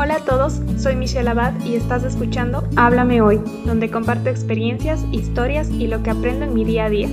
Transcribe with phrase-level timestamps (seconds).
[0.00, 5.70] Hola a todos, soy Michelle Abad y estás escuchando Háblame Hoy, donde comparto experiencias, historias
[5.70, 7.08] y lo que aprendo en mi día a día.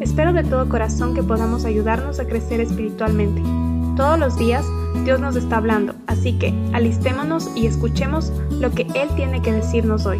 [0.00, 3.40] Espero de todo corazón que podamos ayudarnos a crecer espiritualmente.
[3.96, 4.64] Todos los días
[5.04, 10.04] Dios nos está hablando, así que alistémonos y escuchemos lo que Él tiene que decirnos
[10.04, 10.18] hoy.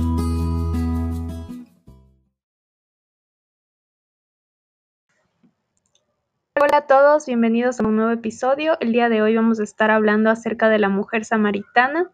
[6.68, 8.76] Hola a todos, bienvenidos a un nuevo episodio.
[8.80, 12.10] El día de hoy vamos a estar hablando acerca de la mujer samaritana.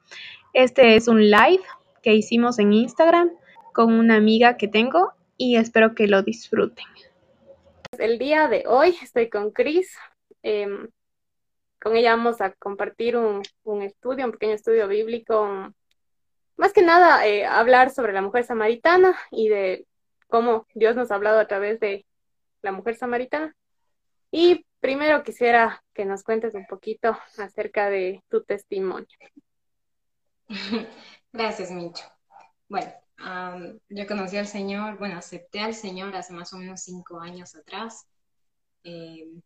[0.53, 1.63] Este es un live
[2.03, 3.31] que hicimos en Instagram
[3.73, 6.85] con una amiga que tengo y espero que lo disfruten.
[7.97, 9.97] El día de hoy estoy con Cris.
[10.43, 10.91] Em,
[11.81, 13.41] con ella vamos a compartir un,
[13.81, 15.73] estudio, un pequeño estudio bíblico.
[16.59, 19.87] Más que nada, eh, hablar sobre la mujer samaritana y de
[20.29, 22.05] cómo Dios nos ha hablado a través de
[22.61, 23.57] la mujer samaritana.
[24.35, 29.07] Y primero quisiera que nos cuentes un poquito acerca de tu testimonio.
[31.33, 32.05] Gracias, Micho.
[32.67, 32.91] Bueno,
[33.91, 38.07] yo conocí al Señor, bueno, acepté al Señor hace más o menos cinco años atrás.
[38.85, 39.43] Em,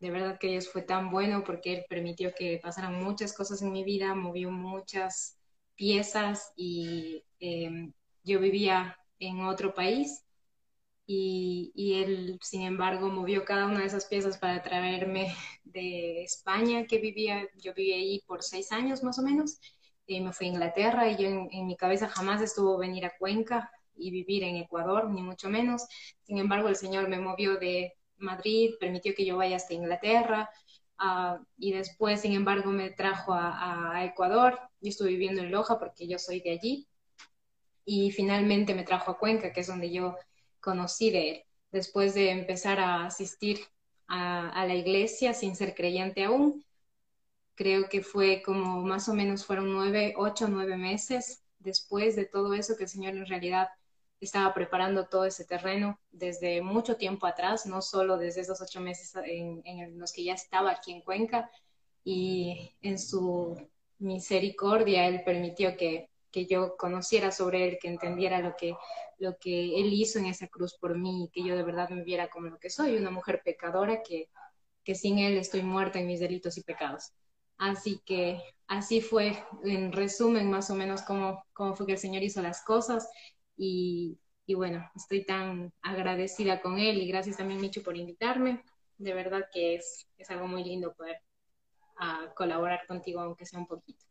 [0.00, 3.72] de verdad que Dios fue tan bueno porque Él permitió que pasaran muchas cosas en
[3.72, 5.38] mi vida, movió muchas
[5.76, 10.24] piezas y em, yo vivía en otro país
[11.12, 16.98] y, él, sin embargo, movió cada una de esas piezas para traerme de España, que
[16.98, 19.58] vivía, yo viví ahí por seis años más o menos,
[20.06, 23.70] y me fui a Inglaterra y yo en, mi cabeza jamás estuvo venir a Cuenca
[23.96, 25.86] y vivir en Ecuador, ni mucho menos.
[26.22, 30.48] Sin embargo, el Señor me movió de Madrid, permitió que yo vaya hasta Inglaterra,
[30.98, 34.60] ah, y después, sin embargo, me trajo a, a, Ecuador.
[34.80, 36.88] Yo estuve viviendo en Loja porque yo soy de allí.
[37.84, 40.16] Y finalmente me trajo a Cuenca, que es donde yo
[40.60, 43.60] conocí de él, después de empezar a asistir
[44.08, 46.64] a, la iglesia sin ser creyente aún.
[47.54, 52.54] Creo que fue como más o menos fueron nueve, ocho, nueve meses después de todo
[52.54, 53.68] eso que el Señor en realidad
[54.20, 59.14] estaba preparando todo ese terreno desde mucho tiempo atrás, no solo desde esos ocho meses
[59.24, 61.50] en, en, los que ya estaba aquí en Cuenca
[62.04, 63.56] y en su
[63.98, 68.74] misericordia Él permitió que, que yo conociera sobre Él, que entendiera lo que
[69.20, 72.28] lo que Él hizo en esa cruz por mí que yo de verdad me viera
[72.28, 74.28] como lo que soy, una mujer pecadora que,
[74.82, 77.12] que sin Él estoy muerta en mis delitos y pecados.
[77.58, 82.22] Así que así fue, en resumen, más o menos cómo, cómo fue que el Señor
[82.22, 83.08] hizo las cosas
[83.56, 88.64] y, y bueno, estoy tan agradecida con Él y gracias también, Micho, por invitarme.
[88.96, 91.22] De verdad que es, es algo muy lindo poder
[92.00, 94.09] uh, colaborar contigo, aunque sea un poquito.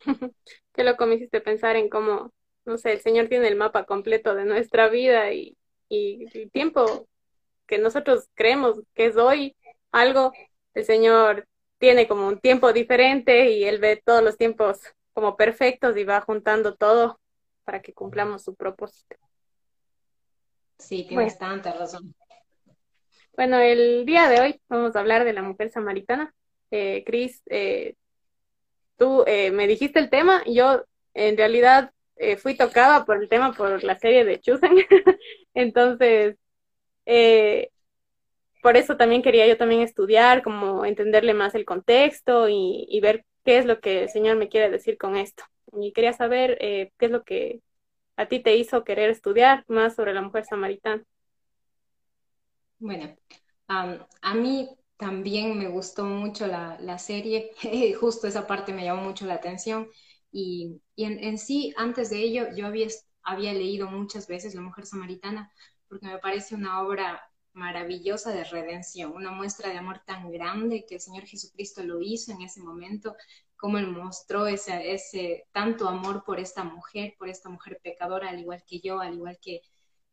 [0.72, 2.32] ¿Qué lo me hiciste pensar en cómo
[2.66, 5.56] no sé, el Señor tiene el mapa completo de nuestra vida y,
[5.88, 7.06] el tiempo
[7.64, 9.56] que nosotros creemos que es hoy
[9.92, 10.32] algo,
[10.74, 11.46] el Señor
[11.78, 14.80] tiene como un tiempo diferente y Él ve todos los tiempos
[15.12, 17.20] como perfectos y va juntando todo
[17.64, 19.16] para que cumplamos su propósito.
[20.76, 22.12] Sí, tienes tanta razón.
[23.36, 26.34] Bueno, el día de hoy vamos a hablar de la mujer samaritana.
[26.72, 27.94] Eh, Cris, eh,
[28.96, 30.84] tú eh, me dijiste el tema, yo
[31.14, 34.72] en realidad eh, fui tocada por el tema por la serie de Chusen.
[35.54, 36.36] Entonces,
[37.04, 37.70] eh,
[38.62, 43.58] por eso también quería yo también estudiar, como entenderle más el contexto y, ver qué
[43.58, 45.44] es lo que el Señor me quiere decir con esto.
[45.78, 47.60] Y quería saber eh, qué es lo que
[48.16, 51.04] a ti te hizo querer estudiar más sobre la mujer samaritana.
[52.78, 53.16] Bueno,
[53.68, 57.52] a mí también me gustó mucho la, la serie,
[58.00, 59.88] justo esa parte me llamó mucho la atención.
[60.32, 62.88] Y, en, sí, antes de ello, yo había,
[63.22, 65.50] había leído muchas veces La Mujer Samaritana
[65.88, 70.96] porque me parece una obra maravillosa de redención, una muestra de amor tan grande que
[70.96, 73.16] el Señor Jesucristo lo hizo en ese momento,
[73.56, 78.40] como Él mostró ese, ese tanto amor por esta mujer, por esta mujer pecadora, al
[78.40, 79.62] igual que yo, al igual que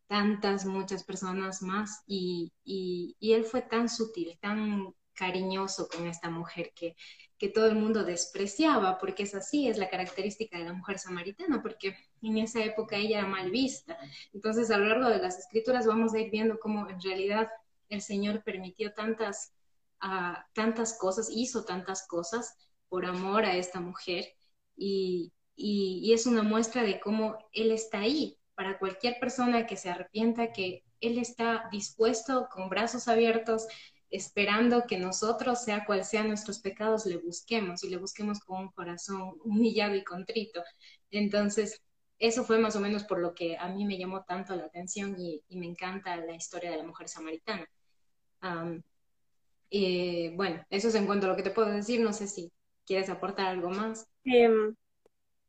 [0.07, 6.71] tantas, muchas personas más, y, y, Él fue tan sutil, tan cariñoso con esta mujer
[6.75, 6.95] que,
[7.37, 11.61] que todo el mundo despreciaba, porque es así, es la característica de la mujer samaritana,
[11.61, 13.97] porque en esa época ella era mal vista.
[14.33, 17.49] Entonces, a lo largo de las escrituras vamos a ir viendo cómo en realidad
[17.89, 19.53] el Señor permitió tantas,
[20.03, 22.55] uh, tantas cosas, hizo tantas cosas
[22.89, 24.25] por amor a esta mujer,
[24.75, 29.89] y, y es una muestra de cómo Él está ahí para cualquier persona que se
[29.89, 33.67] arrepienta, que Él está dispuesto con brazos abiertos
[34.13, 38.71] esperando que nosotros, sea cual sean nuestros pecados, le busquemos y le busquemos con un
[38.71, 40.61] corazón humillado y contrito.
[41.09, 41.81] Entonces,
[42.19, 45.19] eso fue más o menos por lo que a mí me llamó tanto la atención
[45.19, 47.67] y, me encanta la historia de la mujer samaritana.
[50.35, 51.99] bueno, eso es en cuanto a lo que te puedo decir.
[51.99, 52.51] No sé si
[52.85, 54.07] quieres aportar algo más.
[54.25, 54.75] Em,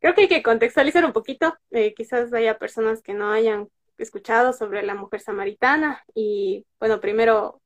[0.05, 1.57] creo que hay que contextualizar un poquito.
[1.71, 7.63] Eh, quizás haya personas que no hayan escuchado sobre la mujer samaritana y, bueno, primero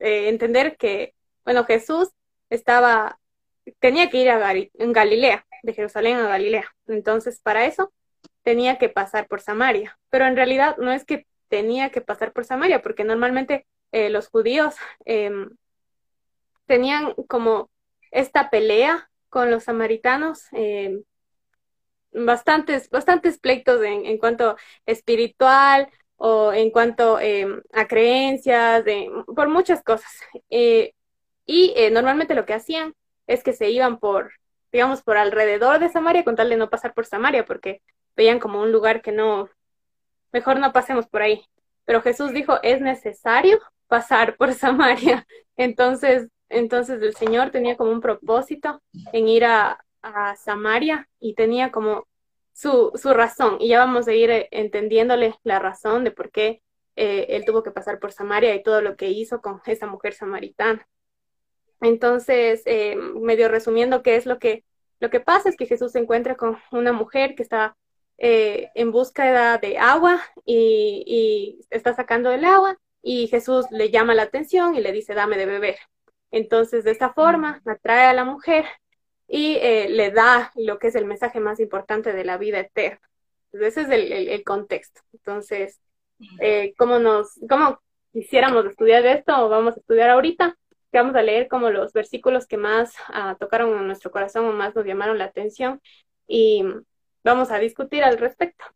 [0.00, 1.14] eh, entender que,
[1.44, 2.08] bueno, Jesús
[2.50, 3.20] estaba,
[3.78, 4.38] tenía que ir a
[4.74, 6.74] Galilea, de Jerusalén a Galilea.
[6.88, 7.92] Entonces, para eso
[8.42, 9.96] tenía que pasar por Samaria.
[10.10, 14.26] Pero en realidad no es que tenía que pasar por Samaria, porque normalmente eh, los
[14.26, 14.74] judíos
[15.04, 15.50] em,
[16.66, 17.70] tenían como
[18.10, 21.04] esta pelea con los samaritanos, em,
[22.12, 24.56] bastantes, bastantes pleitos en, en, cuanto
[24.86, 28.84] espiritual o en cuanto em, a creencias,
[29.34, 30.10] por muchas cosas.
[30.50, 30.94] Eh,
[31.46, 32.94] y eh, normalmente lo que hacían
[33.26, 34.32] es que se iban por,
[34.70, 37.82] digamos, por alrededor de Samaria con tal de no pasar por Samaria, porque
[38.16, 39.48] veían como un lugar que no,
[40.32, 41.44] mejor no pasemos por ahí.
[41.84, 43.58] Pero Jesús dijo, es necesario
[43.88, 45.26] pasar por Samaria.
[45.56, 48.80] Entonces, entonces el Señor tenía como un propósito
[49.12, 52.06] en ir a, a Samaria y tenía como
[52.52, 53.56] su, su, razón.
[53.60, 56.62] Y ya vamos a ir eh, entendiéndole la razón de por qué
[56.96, 60.14] eh, él tuvo que pasar por Samaria y todo lo que hizo con esa mujer
[60.14, 60.86] samaritana.
[61.80, 64.64] Entonces, eh, medio resumiendo qué es lo que,
[65.00, 67.76] lo que pasa, es que Jesús se encuentra con una mujer que está
[68.18, 74.76] en búsqueda de agua y, está sacando el agua y Jesús le llama la atención
[74.76, 75.78] y le dice, dame de beber.
[76.30, 78.64] Entonces, de esta forma, atrae a la mujer
[79.34, 83.00] y eh, le da lo que es el mensaje más importante de la vida eterna.
[83.54, 85.00] ese es el, contexto.
[85.14, 85.80] Entonces,
[86.38, 87.80] eh, ¿cómo, nos, ¿cómo
[88.12, 89.48] quisiéramos estudiar esto?
[89.48, 90.54] Vamos a estudiar ahorita.
[90.92, 94.74] Vamos a leer como los versículos que más ah, tocaron en nuestro corazón o más
[94.74, 95.80] nos llamaron la atención.
[96.26, 96.62] Y
[97.24, 98.66] vamos a discutir al respecto.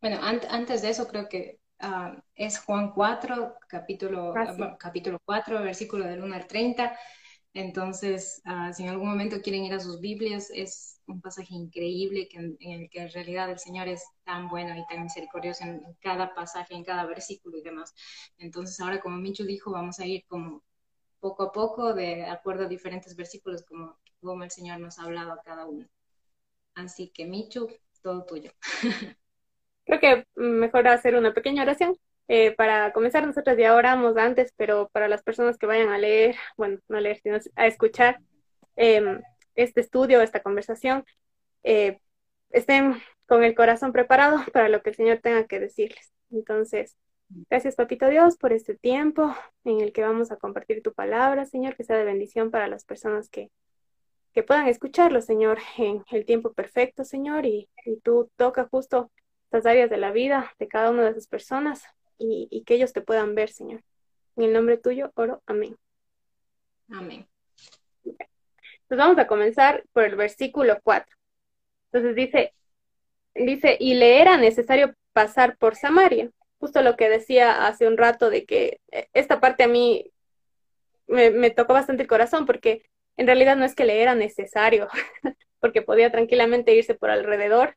[0.00, 6.06] Bueno, antes de eso creo que ah, es Juan 4, capítulo, ah, capítulo 4, versículo
[6.06, 6.98] del 1 al 30.
[7.54, 12.28] Entonces, ah, si en algún momento quieren ir a sus Biblias, es un pasaje increíble
[12.28, 15.82] que, en, el que en realidad el Señor es tan bueno y tan misericordioso en,
[16.00, 17.94] cada pasaje, en cada versículo y demás.
[18.38, 20.62] Entonces, ahora como Micho dijo, vamos a ir como
[21.20, 25.32] poco a poco, de acuerdo a diferentes versículos, como, como el Señor nos ha hablado
[25.32, 25.86] a cada uno.
[26.74, 27.68] Así que, Michu,
[28.02, 28.50] todo tuyo.
[29.84, 31.98] Creo que mejor hacer una pequeña oración.
[32.28, 36.36] Eh, para comenzar, nosotros ya oramos antes, pero para las personas que vayan a leer,
[36.56, 38.20] bueno, no leer, sino a escuchar
[38.76, 39.20] em,
[39.54, 41.04] este estudio, esta conversación,
[41.62, 42.00] eh,
[42.50, 42.94] estén
[43.26, 46.12] con el corazón preparado para lo que el Señor tenga que decirles.
[46.30, 46.96] Entonces,
[47.50, 49.34] gracias, Papito Dios, por este tiempo
[49.64, 52.84] en el que vamos a compartir tu palabra, Señor, que sea de bendición para las
[52.84, 53.50] personas que
[54.32, 57.68] que puedan escucharlo, Señor, en el tiempo perfecto, Señor, y,
[58.02, 59.10] tú toca justo
[59.44, 61.84] estas áreas de la vida de cada una de esas personas
[62.22, 63.82] y, que ellos te puedan ver, Señor.
[64.36, 65.76] En el nombre tuyo oro, amén.
[66.90, 67.26] Amén.
[68.04, 71.16] Entonces vamos a comenzar por el versículo 4.
[71.90, 72.54] Entonces dice,
[73.34, 76.30] dice, y le era necesario pasar por Samaria.
[76.58, 80.10] Justo lo que decía hace un rato de que eh, esta parte a mí
[81.06, 82.84] me, me tocó bastante el corazón porque
[83.16, 84.88] en realidad no es que le era necesario,
[85.60, 87.76] porque podía tranquilamente irse por alrededor,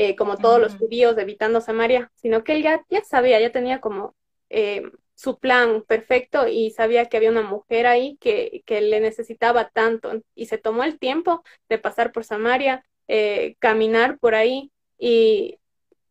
[0.00, 3.80] eh, como todos los judíos, evitando Samaria, sino que él ya, ya sabía, ya tenía
[3.80, 4.14] como
[4.48, 4.84] eh,
[5.16, 10.22] su plan perfecto y sabía que había una mujer ahí que, que le necesitaba tanto.
[10.36, 15.58] Y se tomó el tiempo de pasar por Samaria, eh, caminar por ahí y,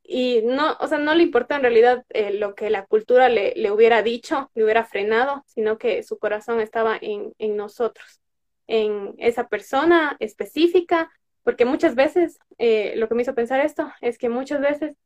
[0.04, 3.72] y no, o sea, no le importó en realidad lo que la cultura le, le,
[3.72, 8.20] hubiera dicho, le hubiera frenado, sino que su corazón estaba en, en nosotros
[8.68, 11.10] en esa persona específica,
[11.48, 14.98] porque muchas veces, eh, lo que me hizo pensar esto es que muchas veces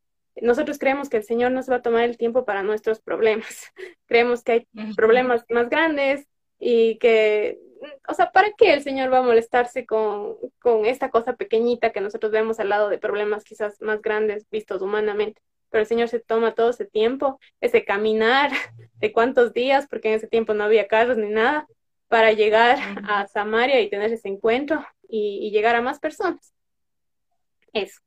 [0.41, 3.71] nosotros creemos que el Señor no se va a tomar el tiempo para nuestros problemas.
[4.07, 7.59] creemos que hay problemas más grandes y que,
[8.07, 12.01] o sea, ¿para qué el Señor va a molestarse con, con esta cosa pequeñita que
[12.01, 15.43] nosotros vemos al lado de problemas quizás más grandes vistos humanamente?
[15.69, 18.49] Pero el Señor se toma todo ese tiempo, ese caminar
[18.95, 21.67] de cuántos días, porque en ese tiempo no había carros ni nada,
[22.07, 26.53] para llegar a Samaria y tener ese encuentro y, llegar a más personas.
[27.73, 27.99] Eso.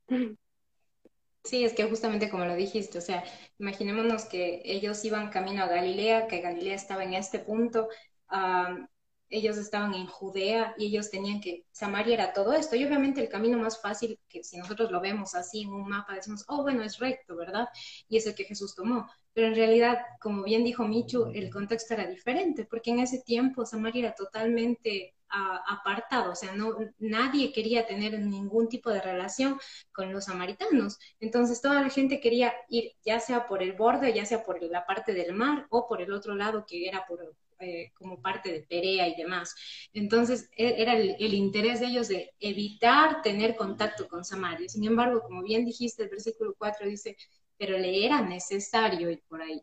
[1.45, 3.23] Sí, es que justamente como lo dijiste, o sea,
[3.59, 7.89] imaginémonos que ellos iban camino a Galilea, que Galilea estaba en este punto,
[9.29, 13.29] ellos estaban en Judea y ellos tenían que, Samaria era todo esto, y obviamente el
[13.29, 16.83] camino más fácil, que si nosotros lo vemos así en un mapa, decimos, oh, bueno,
[16.83, 17.69] es recto, ¿verdad?
[18.09, 21.95] Y es el que Jesús tomó, pero en realidad, como bien dijo Michu, el contexto
[21.95, 27.87] era diferente, porque en ese tiempo Samaria era totalmente apartado, o sea, no, nadie quería
[27.87, 29.59] tener ningún tipo de relación
[29.93, 30.99] con los samaritanos.
[31.21, 34.87] Entonces, toda la gente quería ir ya sea por el borde, ya sea por la
[34.87, 38.63] parte del mar o por el otro lado que era por eh, como parte de
[38.63, 39.55] Perea y demás.
[39.93, 44.69] Entonces e, era el, el, interés de ellos de evitar tener contacto con Samaria.
[44.69, 47.17] Sin embargo, como bien dijiste, el versículo 4 dice,
[47.57, 49.63] pero le era necesario ir por ahí.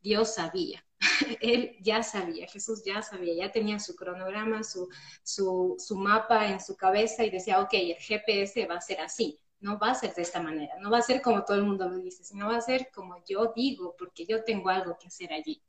[0.00, 0.85] Dios sabía.
[1.40, 4.88] Él ya sabía, Jesús ya sabía, ya tenía su cronograma, su,
[5.22, 9.78] su, mapa en su cabeza y decía, ok, el GPS va a ser así no
[9.78, 11.98] va a ser de esta manera, no va a ser como todo el mundo lo
[11.98, 15.62] dice, sino va a ser como yo digo, porque yo tengo algo que hacer allí.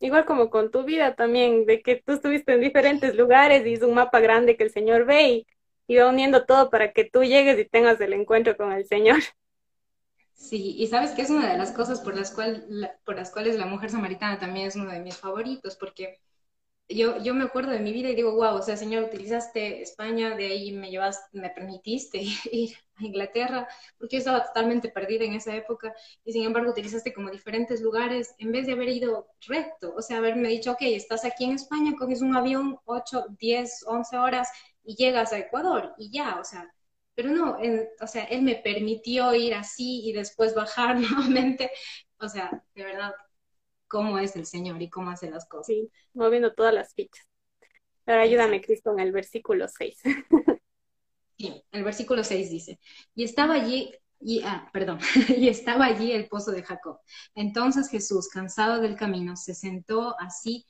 [0.00, 3.82] Igual como con tu vida también, de que tú estuviste en diferentes lugares y es
[3.82, 5.46] un mapa grande que el Señor ve
[5.88, 9.20] y, va uniendo todo para que tú llegues y tengas el encuentro con el Señor.
[10.36, 12.66] Sí, y sabes que es una de las cosas por las, cual,
[13.04, 16.20] por las cuales la mujer samaritana también es uno de mis favoritos, porque
[16.88, 20.36] yo, yo me acuerdo de mi vida y digo, wow, o sea, Señor, utilizaste España,
[20.36, 22.20] de ahí me llevas, me permitiste
[22.52, 27.14] ir a Inglaterra, porque yo estaba totalmente perdida en esa época, y sin embargo utilizaste
[27.14, 31.24] como diferentes lugares, en vez de haber ido recto, o sea, haberme dicho, ok, estás
[31.24, 34.48] aquí en España, coges un avión 8, 10, 11 horas
[34.84, 36.72] y llegas a Ecuador, y ya, o sea,
[37.16, 37.56] pero no,
[38.00, 41.70] o sea, él me permitió ir así y después bajar nuevamente,
[42.18, 43.12] o sea, de verdad,
[43.88, 45.68] cómo es el Señor y cómo hace las cosas.
[45.68, 47.26] Sí, moviendo todas las fichas.
[48.06, 50.00] Ahora ayúdame, Cristo, en el versículo 6.
[51.38, 52.80] Sí, el versículo 6 dice,
[53.14, 54.98] y estaba allí, y, ah, perdón,
[55.36, 56.98] y estaba allí el pozo de Jacob.
[57.34, 60.64] Entonces Jesús, cansado del camino, se sentó así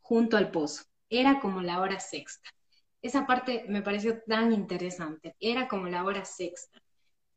[0.00, 0.82] junto al pozo.
[1.08, 2.50] Era como la hora sexta.
[3.02, 5.36] Esa parte me pareció tan interesante.
[5.40, 6.80] Era como la hora sexta.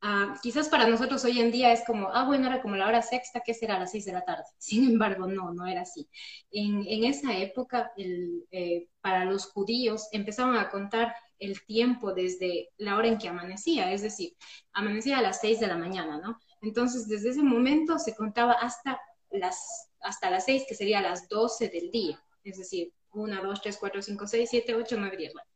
[0.06, 3.02] Ah, quizás para nosotros hoy en día es como, ah, bueno, era como la hora
[3.02, 3.78] sexta, ¿qué será?
[3.78, 4.44] A las seis de la tarde.
[4.58, 6.10] Sin embargo, no, no era así.
[6.52, 12.70] En, en esa época, el, eh, para los judíos, empezaban a contar el tiempo desde
[12.78, 14.36] la hora en que amanecía, es decir,
[14.74, 16.38] amanecía a las seis de la mañana, ¿no?
[16.62, 19.00] Entonces, desde ese momento se contaba hasta
[19.32, 23.78] las, hasta las seis, que sería las doce del día, es decir, una, dos, tres,
[23.80, 25.50] cuatro, cinco, seis, siete, ocho, nueve, diez, bueno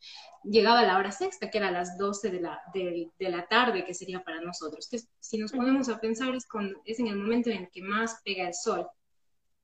[0.50, 4.24] llegaba la hora sexta, que era las 12 de la, de, la tarde, que sería
[4.24, 4.88] para nosotros.
[4.90, 6.48] Que si nos ponemos a pensar, es,
[6.86, 8.88] es en el momento en el que más pega el sol.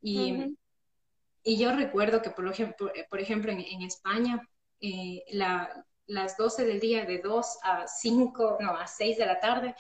[0.01, 0.55] Y,
[1.43, 4.41] y yo recuerdo que, por ejemplo, por ejemplo en, España,
[4.81, 9.39] eh, la, las 12 del día, de 2 a 5, no, a 6 de la
[9.39, 9.75] tarde,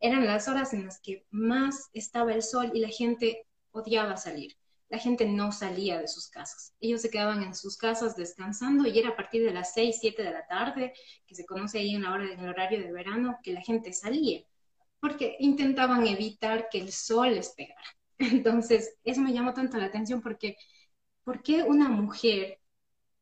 [0.00, 4.56] eran las horas en las que más estaba el sol y la gente odiaba salir
[4.88, 6.74] la gente no salía de sus casas.
[6.80, 10.22] Ellos se quedaban en sus casas descansando y era a partir de las 6, 7
[10.22, 10.92] de la tarde,
[11.26, 14.42] que se conoce ahí en la hora del horario de verano, que la gente salía,
[15.00, 17.82] porque intentaban evitar que el sol les pegara.
[18.18, 20.56] Entonces, eso me llamó tanto la atención porque,
[21.24, 22.60] ¿por qué una mujer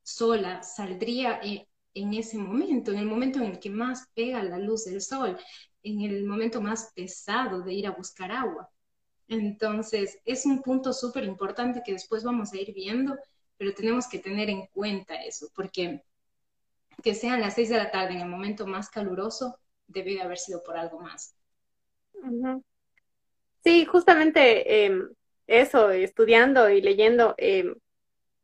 [0.03, 4.59] sola saldría en, en ese momento, en el momento en el que más pega la
[4.59, 5.39] luz del sol,
[5.83, 8.71] en el momento más pesado de ir a buscar agua?
[9.29, 13.17] Entonces, es un punto súper importante que después vamos a ir viendo,
[13.57, 16.03] pero tenemos que tener en cuenta eso, porque
[17.03, 20.39] que sean las seis de la tarde en el momento más caluroso, debe de haber
[20.39, 21.37] sido por algo más.
[23.63, 25.09] Sí, justamente em,
[25.47, 27.75] eso, estudiando y leyendo, em,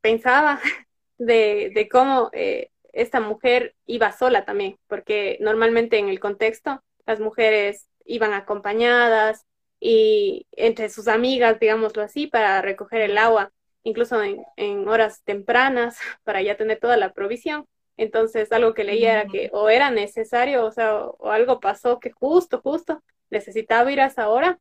[0.00, 0.60] pensaba
[1.18, 7.20] de, de cómo eh, esta mujer iba sola también, porque normalmente en el contexto las
[7.20, 9.46] mujeres iban acompañadas,
[9.84, 16.40] y entre sus amigas, digámoslo así, para recoger el agua, incluso en, horas tempranas, para
[16.40, 17.66] ya tener toda la provisión.
[17.96, 22.12] Entonces, algo que leía era que o era necesario, o sea, o, algo pasó que
[22.12, 24.60] justo, justo necesitaba ir a esa hora,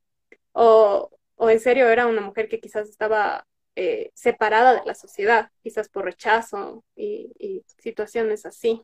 [0.53, 5.51] o, o en serio era una mujer que quizás estaba eh, separada de la sociedad,
[5.61, 8.81] quizás por rechazo y, y situaciones así.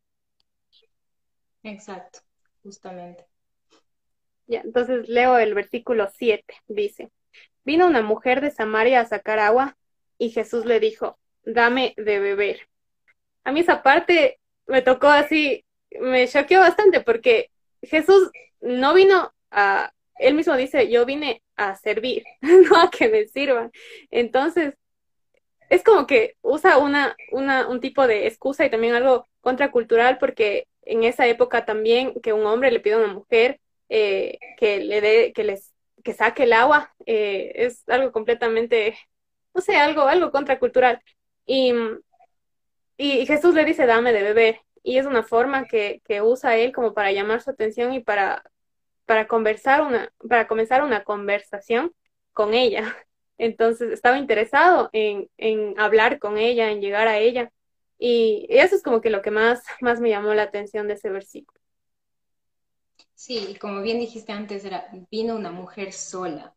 [1.63, 2.19] Exacto,
[2.61, 3.25] justamente.
[4.47, 7.09] Ya, entonces leo el versículo 7, dice,
[7.65, 9.77] vino una mujer de Samaria a sacar agua
[10.17, 12.67] y Jesús le dijo, dame de beber.
[13.43, 17.51] A mí esa parte me tocó así, me choqueó bastante porque
[17.81, 23.27] Jesús no vino a, él mismo dice, yo vine a servir, no a que me
[23.27, 23.71] sirvan.
[24.11, 24.75] Entonces,
[25.69, 30.67] es como que usa una, una, un tipo de excusa y también algo contracultural porque
[30.83, 33.59] en esa época también que un hombre le pide a una mujer
[33.89, 38.97] eh, que le dé, que les, que saque el agua, eh, es algo completamente,
[39.53, 41.01] no sé, algo, algo contracultural.
[41.45, 41.73] Y,
[42.97, 44.61] y Jesús le dice, dame de beber.
[44.83, 48.43] Y es una forma que, que usa él como para llamar su atención y para,
[49.05, 51.93] para conversar una, para comenzar una conversación
[52.33, 52.95] con ella.
[53.37, 57.51] Entonces estaba interesado en, en hablar con ella, en llegar a ella.
[57.99, 61.09] Y eso es como que lo que más, más me llamó la atención de ese
[61.09, 61.59] versículo.
[63.17, 66.55] Sí, como bien dijiste antes, era, vino una mujer sola.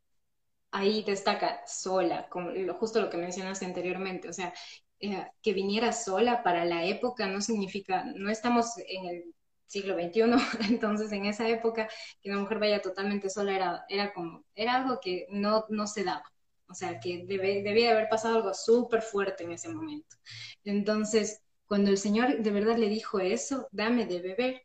[0.72, 4.54] ahí destaca sola, como justo lo que mencionaste anteriormente, o sea,
[5.00, 9.34] eh, que viniera sola para la época no significa, no estamos en el
[9.66, 10.38] siglo XXI,
[10.70, 11.88] entonces en esa época
[12.22, 16.04] que una mujer vaya totalmente sola era, era como, era algo que no, no se
[16.04, 16.24] daba,
[16.68, 20.16] o sea, que debe, debía haber pasado algo súper fuerte en ese momento.
[20.64, 24.62] Entonces, cuando el Señor de verdad le dijo eso, dame de beber,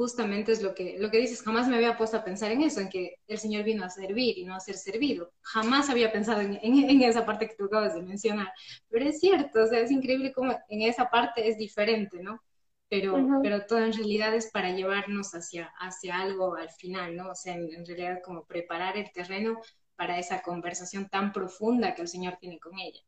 [0.00, 2.80] justamente es lo que, lo que dices, jamás me había puesto a pensar en eso,
[2.80, 5.30] en que el Señor vino a servir y no a ser servido.
[5.42, 8.50] Jamás había pensado en, en, esa parte que tú acabas de mencionar.
[8.88, 12.42] Pero es cierto, o sea, es increíble cómo en esa parte es diferente, ¿no?
[12.88, 17.32] Pero, pero todo en realidad es para llevarnos hacia, hacia algo al final, ¿no?
[17.32, 19.60] O sea, en, realidad como preparar el terreno
[19.96, 23.02] para esa conversación tan profunda que el Señor tiene con ella,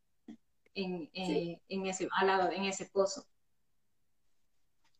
[0.74, 3.24] en, eh, en ese, al lado, en ese pozo.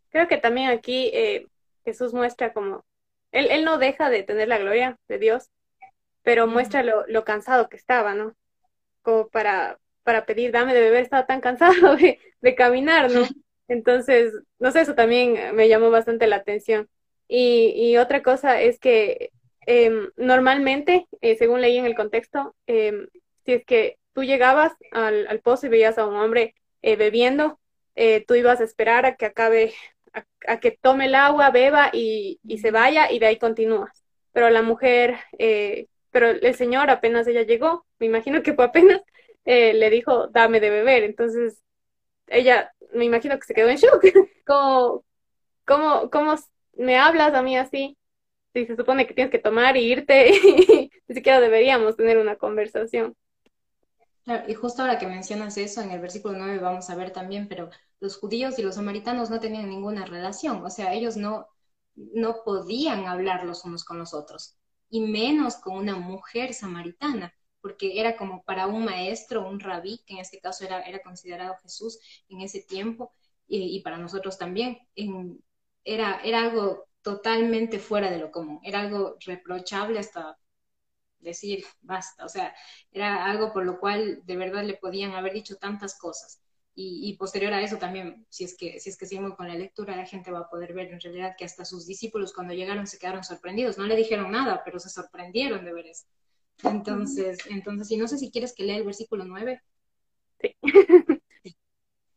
[0.08, 1.49] Creo que también aquí eh,
[1.84, 2.84] Jesús muestra como,
[3.32, 5.50] él, él no deja de tener la gloria de Dios,
[6.22, 8.36] pero muestra lo, lo cansado que estaba, ¿no?
[9.02, 13.22] Como para, para pedir, dame de beber, estaba tan cansado de, de caminar, ¿no?
[13.68, 16.88] Entonces, no sé, eso también me llamó bastante la atención.
[17.28, 19.30] Y, y otra cosa es que
[19.66, 23.06] eh, normalmente, eh, según leí en el contexto, eh,
[23.44, 27.58] si es que tú llegabas al, al, pozo y veías a un hombre eh, bebiendo,
[27.94, 29.74] eh, tú ibas a esperar a que acabe
[30.12, 34.04] a, que tome el agua, beba y, y, se vaya y de ahí continúas.
[34.33, 39.00] Pero la mujer, eh, pero el señor apenas ella llegó, me imagino que fue apenas,
[39.45, 41.04] eh, le dijo, dame de beber.
[41.04, 41.62] Entonces,
[42.26, 44.02] ella, me imagino que se quedó en shock.
[44.47, 45.04] ¿Cómo,
[45.66, 46.35] cómo, cómo
[46.75, 47.97] me hablas a mí así?
[48.54, 50.31] Si se supone que tienes que tomar y irte,
[51.09, 53.16] ni siquiera deberíamos tener una conversación.
[54.25, 57.49] Claro, y justo ahora que mencionas eso, en el versículo 9 vamos a ver también,
[57.49, 57.71] pero
[58.02, 61.47] los judíos y los samaritanos no tenían ninguna relación, o sea, ellos no,
[61.94, 64.59] no podían hablar los unos con los otros,
[64.90, 70.14] y menos con una mujer samaritana, porque era como para un maestro, un rabí, que
[70.14, 73.12] en este caso era, era considerado Jesús en ese tiempo,
[73.47, 74.78] y, para nosotros también,
[75.85, 80.38] era, era algo totalmente fuera de lo común, era algo reprochable hasta
[81.20, 82.53] decir basta, o sea,
[82.90, 86.41] era algo por lo cual de verdad le podían haber dicho tantas cosas.
[86.74, 89.54] Y, y, posterior a eso también, si es, que, si es que seguimos con la
[89.54, 92.87] lectura, la gente va a poder ver en realidad que hasta sus discípulos cuando llegaron
[92.87, 93.76] se quedaron sorprendidos.
[93.76, 96.06] No le dijeron nada, pero se sorprendieron de ver eso.
[96.62, 99.61] Entonces, entonces y no sé si quieres que lea el versículo 9.
[100.40, 100.56] Sí.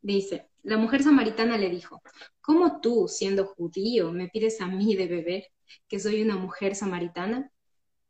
[0.02, 2.02] Dice, la mujer samaritana le dijo,
[2.42, 5.48] ¿cómo tú, siendo judío, me pides a mí de beber,
[5.88, 7.52] que soy una mujer samaritana?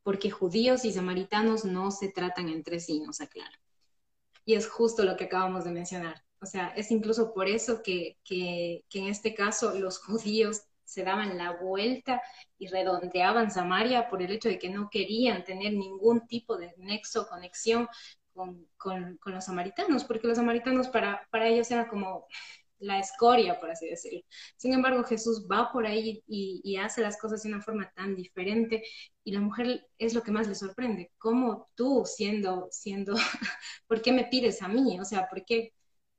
[0.06, 3.60] porque judíos y samaritanos no se tratan entre sí, nos aclara.
[4.46, 6.24] Y es justo lo que acabamos de mencionar.
[6.46, 11.40] O sea, es incluso por eso que, que, en este caso los judíos se daban
[11.40, 12.22] la vuelta
[12.60, 17.28] y redondeaban Samaria por el hecho de que no querían tener ningún tipo de nexo,
[17.28, 17.88] conexión
[18.32, 22.28] con, con, con, los samaritanos, porque los samaritanos para, para ellos eran como
[22.78, 24.22] la escoria, por así decirlo.
[24.56, 28.16] Sin embargo, Jesús va por ahí y, y, hace las cosas de una forma tan
[28.16, 28.84] diferente
[29.24, 31.12] y la mujer es lo que más le sorprende.
[31.18, 33.16] ¿Cómo tú siendo, siendo,
[33.88, 35.00] por qué me pides a mí?
[35.00, 35.74] O sea, ¿por qué?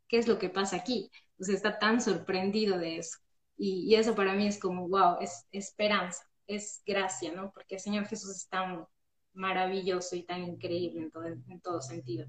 [0.08, 1.10] ¿Qué es lo que pasa aquí?
[1.38, 3.18] O sea, está tan sorprendido de eso.
[3.56, 7.50] Y, y eso para mí es como, wow, es esperanza, es gracia, ¿no?
[7.52, 8.86] Porque el Señor Jesús es tan
[9.32, 12.26] maravilloso y tan increíble en todo, en todo sentido.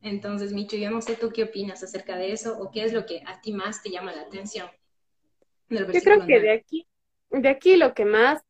[0.00, 3.04] Entonces, Micho, yo no sé tú qué opinas acerca de eso o qué es lo
[3.04, 4.68] que a ti más te llama la atención.
[5.68, 6.86] Yo creo que de aquí,
[7.30, 8.42] de aquí lo que más,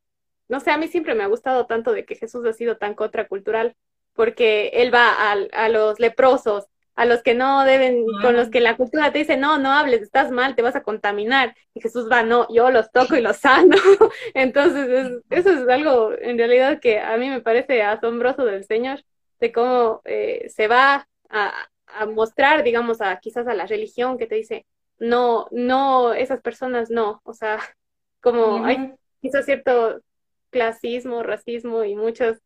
[0.49, 2.95] no sé, a mí siempre me ha gustado tanto de que Jesús ha sido tan
[2.95, 3.77] contracultural,
[4.13, 6.67] porque él va a, a los leprosos,
[6.99, 10.03] a los que no deben, con los que la cultura te dice, no, no hables,
[10.03, 11.55] estás mal, te vas a contaminar.
[11.73, 13.77] Y Jesús va, no, yo los toco y los sano.
[14.35, 19.05] Entonces, es, eso es algo en realidad que a mí me parece asombroso del Señor,
[19.39, 24.27] de cómo eh, se va a, a, mostrar, digamos, a quizás a la religión que
[24.27, 24.67] te dice,
[24.99, 27.61] no, no, esas personas no, o sea,
[28.21, 30.01] como hay quizás cierto
[30.51, 32.39] clasismo, racismo y muchos,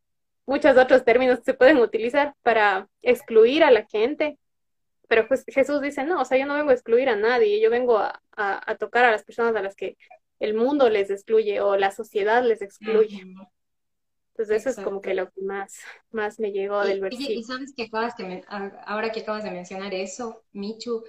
[0.45, 4.37] muchos otros términos que se pueden utilizar para excluir a la gente,
[5.13, 7.69] pero pues Jesús dice, no, o sea, yo no vengo a excluir a nadie, yo
[7.69, 9.99] vengo a, a, a tocar a las personas a las que
[10.39, 13.21] el mundo les excluye o la sociedad les excluye.
[13.21, 14.81] Entonces eso Exacto.
[14.81, 15.81] es como que lo que más,
[16.13, 17.41] más me llegó y, del versículo.
[17.41, 21.05] Y sabes que acabas que me, ahora que acabas de mencionar eso, Michu,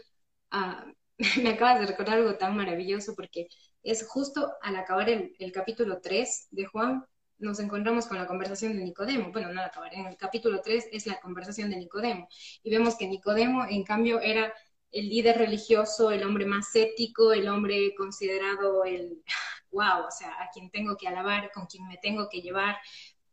[0.52, 0.94] uh,
[1.42, 3.48] me acabas de recordar algo tan maravilloso porque
[3.84, 7.06] es justo al acabar el, el, capítulo 3 de Juan,
[7.40, 9.32] nos encontramos con la conversación de Nicodemo.
[9.32, 12.28] Bueno, no al acabar, en el capítulo 3 es la conversación de Nicodemo.
[12.64, 14.54] Y vemos que Nicodemo, en cambio, era
[14.92, 19.24] el líder religioso, el hombre más ético, el hombre considerado el,
[19.72, 22.78] wow, o sea, a quien tengo que alabar, con quien me tengo que llevar,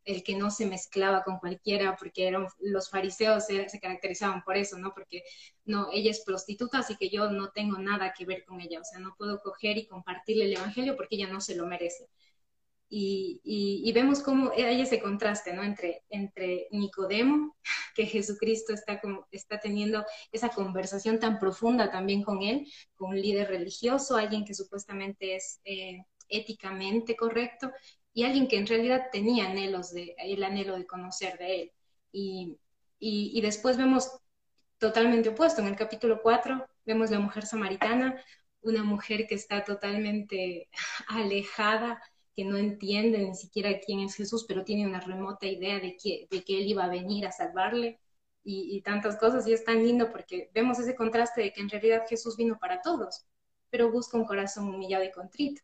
[0.05, 4.57] el que no se mezclaba con cualquiera, porque eran, los fariseos se, se, caracterizaban por
[4.57, 4.93] eso, ¿no?
[4.95, 5.23] Porque
[5.65, 8.85] no, ella es prostituta, así que yo no tengo nada que ver con ella, o
[8.85, 12.09] sea, no puedo coger y compartirle el Evangelio porque ella no se lo merece.
[12.93, 15.63] Y, vemos cómo hay ese contraste, ¿no?
[15.63, 17.57] Entre, entre Nicodemo,
[17.95, 19.01] que Jesucristo está,
[19.31, 24.55] está teniendo esa conversación tan profunda también con él, con un líder religioso, alguien que
[24.55, 27.71] supuestamente es eh, éticamente correcto,
[28.13, 31.73] y alguien que en realidad tenía anhelos de, el anhelo de conocer de él.
[32.11, 32.59] Y,
[32.99, 34.11] y, y después vemos
[34.79, 35.61] totalmente opuesto.
[35.61, 38.21] En el capítulo 4 vemos la mujer samaritana,
[38.63, 40.69] una mujer que está totalmente
[41.07, 42.03] alejada
[42.41, 46.27] que no entiende ni siquiera quién es Jesús, pero tiene una remota idea de que,
[46.31, 48.01] de que Él iba a venir a salvarle
[48.43, 49.47] y, tantas cosas.
[49.47, 52.81] Y es tan lindo porque vemos ese contraste de que en realidad Jesús vino para
[52.81, 53.27] todos,
[53.69, 55.61] pero busca un corazón humillado y contrito.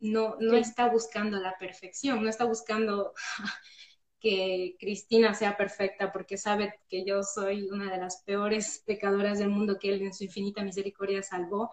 [0.00, 3.14] No, no está buscando la perfección, no está buscando
[4.18, 9.50] que Cristina sea perfecta porque sabe que yo soy una de las peores pecadoras del
[9.50, 11.70] mundo que Él en su infinita misericordia salvó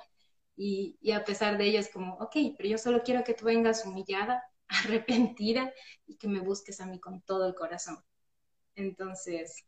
[0.55, 3.85] y, a pesar de ello es como, ok, pero yo solo quiero que tú vengas
[3.85, 5.73] humillada, arrepentida
[6.05, 8.03] y que me busques a mí con todo el corazón.
[8.75, 9.65] Entonces,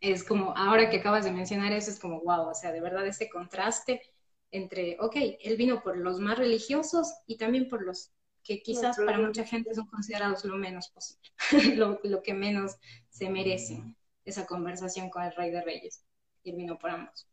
[0.00, 3.06] es como, ahora que acabas de mencionar eso, es como, wow, o sea, de verdad
[3.06, 4.02] ese contraste
[4.50, 9.18] entre, ok, él vino por los más religiosos y también por los que quizás para
[9.18, 11.30] mucha gente son considerados lo menos posible,
[11.76, 12.76] lo, lo, que menos
[13.10, 16.04] se merecen, esa conversación con el Rey de Reyes.
[16.44, 17.26] Y él vino por ambos.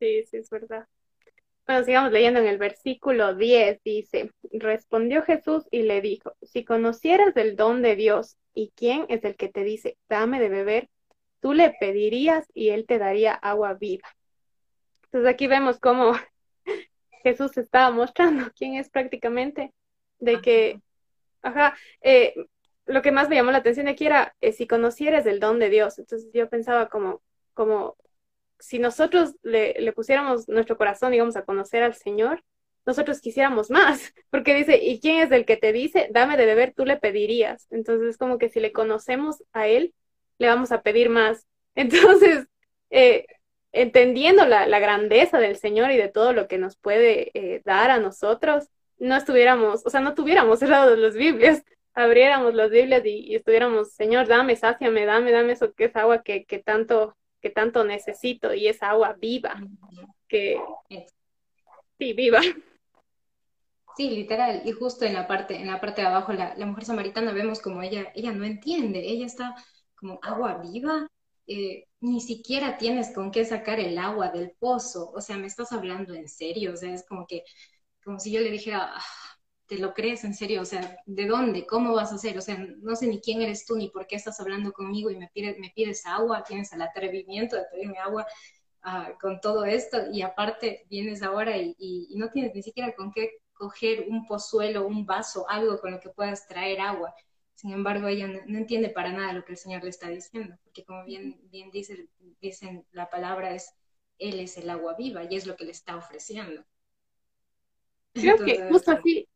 [0.00, 0.88] Sí, sí, es verdad.
[1.66, 7.36] Bueno, sigamos leyendo en el versículo 10, dice, respondió Jesús y le dijo, si conocieras
[7.36, 10.88] el don de Dios y quién es el que te dice, dame de beber,
[11.40, 14.08] tú le pedirías y él te daría agua viva.
[15.04, 16.12] Entonces aquí vemos cómo
[17.22, 19.72] Jesús estaba mostrando quién es prácticamente,
[20.18, 20.80] de que,
[21.42, 22.34] ajá, eh,
[22.86, 25.70] lo que más me llamó la atención aquí era eh, si conocieras el don de
[25.70, 25.98] Dios.
[25.98, 27.22] Entonces yo pensaba como,
[27.54, 27.96] como
[28.62, 32.42] si nosotros le, le, pusiéramos nuestro corazón, digamos, a conocer al Señor,
[32.86, 36.72] nosotros quisiéramos más, porque dice, ¿y quién es el que te dice, dame de beber,
[36.74, 37.66] tú le pedirías?
[37.70, 39.94] Entonces es como que si le conocemos a Él,
[40.38, 41.46] le vamos a pedir más.
[41.74, 42.46] Entonces,
[42.90, 43.26] eh,
[43.72, 47.90] entendiendo la, la, grandeza del Señor y de todo lo que nos puede eh, dar
[47.90, 53.34] a nosotros, no estuviéramos, o sea, no tuviéramos cerrados los Biblias, abriéramos las Biblias y,
[53.34, 57.84] estuviéramos, Señor, dame, sáciame, dame, dame eso que es agua que, que tanto que tanto
[57.84, 59.60] necesito y es agua viva,
[60.28, 60.58] que
[61.98, 62.40] sí, viva.
[63.96, 67.32] Sí, literal, y justo en la parte, en la parte de abajo, la, mujer samaritana
[67.32, 69.54] vemos como ella, ella no entiende, ella está
[69.94, 71.06] como agua viva,
[71.46, 75.72] eh, ni siquiera tienes con qué sacar el agua del pozo, o sea, me estás
[75.72, 77.44] hablando en serio, o sea, es como que,
[78.02, 79.02] como si yo le dijera, ah,
[79.72, 80.60] ¿te lo crees en serio?
[80.60, 81.66] O sea, ¿de dónde?
[81.66, 82.36] ¿Cómo vas a hacer?
[82.36, 85.16] O sea, no sé ni quién eres tú, ni por qué estás hablando conmigo y
[85.16, 88.26] me pides, me pides agua, tienes el atrevimiento de pedirme agua
[88.84, 93.12] uh, con todo esto y aparte vienes ahora y, y, no tienes ni siquiera con
[93.12, 97.14] qué coger un pozuelo, un vaso, algo con lo que puedas traer agua.
[97.54, 100.84] Sin embargo, ella no, entiende para nada lo que el Señor le está diciendo, porque
[100.84, 102.08] como bien, bien dice,
[102.42, 103.74] dicen la palabra es,
[104.18, 106.62] Él es el agua viva y es lo que le está ofreciendo.
[108.12, 109.26] Creo que justo así,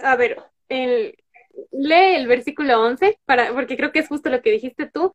[0.00, 1.16] a ver, el,
[1.72, 5.14] lee el versículo 11, para, porque creo que es justo lo que dijiste tú,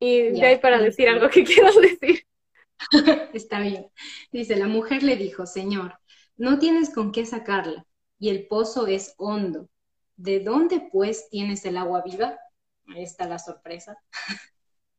[0.00, 2.24] y ya, hay para decir algo que quiero decir.
[3.32, 3.88] Está bien.
[4.30, 5.98] Dice, la mujer le dijo, Señor,
[6.36, 7.86] no tienes con qué sacarla,
[8.18, 9.68] y el pozo es hondo.
[10.16, 12.38] ¿De dónde pues tienes el agua viva?
[12.88, 13.96] Ahí está la sorpresa.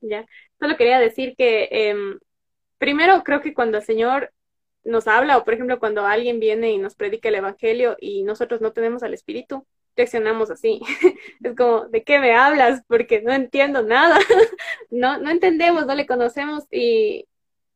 [0.02, 0.26] Ya,
[0.60, 2.20] solo quería decir que em,
[2.78, 4.32] primero creo que cuando el Señor
[4.84, 8.62] nos habla, o por ejemplo cuando alguien viene y nos predica el Evangelio y nosotros
[8.62, 9.66] no tenemos al Espíritu,
[9.96, 10.82] reaccionamos así.
[11.44, 12.84] es como, ¿de qué me hablas?
[12.88, 14.20] Porque no entiendo nada.
[14.90, 17.28] no, no entendemos, no le conocemos y,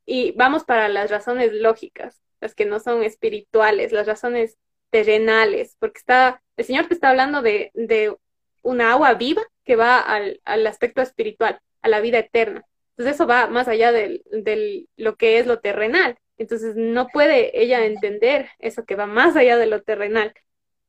[0.06, 4.58] y vamos para las razones lógicas, las que no son espirituales, las razones
[4.90, 8.16] terrenales, porque está, el Señor te está hablando de, de
[8.62, 12.64] una agua viva que va al, al aspecto espiritual, a la vida eterna.
[12.92, 16.18] Entonces eso va más allá de del, lo que es lo terrenal.
[16.38, 20.34] Entonces no puede ella entender eso que va más allá de lo terrenal.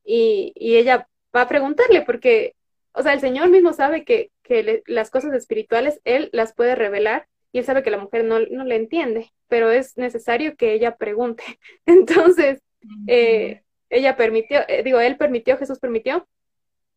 [0.03, 2.55] Y, y ella va a preguntarle porque,
[2.93, 7.27] o sea, el Señor mismo sabe que, que las cosas espirituales Él las puede revelar
[7.51, 10.97] y Él sabe que la mujer no, no le entiende, pero es necesario que ella
[10.97, 11.43] pregunte.
[11.85, 12.61] Entonces,
[13.07, 16.27] eh, ella permitió, eh, digo, Él permitió, Jesús permitió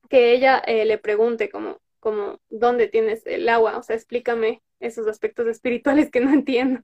[0.09, 3.79] que ella eh, le pregunte como, como, ¿dónde tienes el agua?
[3.79, 6.81] O sea, explícame esos aspectos espirituales que no entiendo.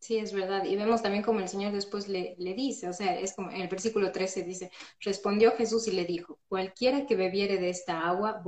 [0.00, 0.64] Sí, es verdad.
[0.64, 3.62] Y vemos también como el Señor después le, le, dice, o sea, es como en
[3.62, 8.42] el versículo 13 dice, respondió Jesús y le dijo, cualquiera que bebiere de esta agua,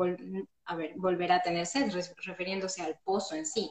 [0.96, 1.92] volverá a tener sed,
[2.24, 3.70] refiriéndose al pozo en sí,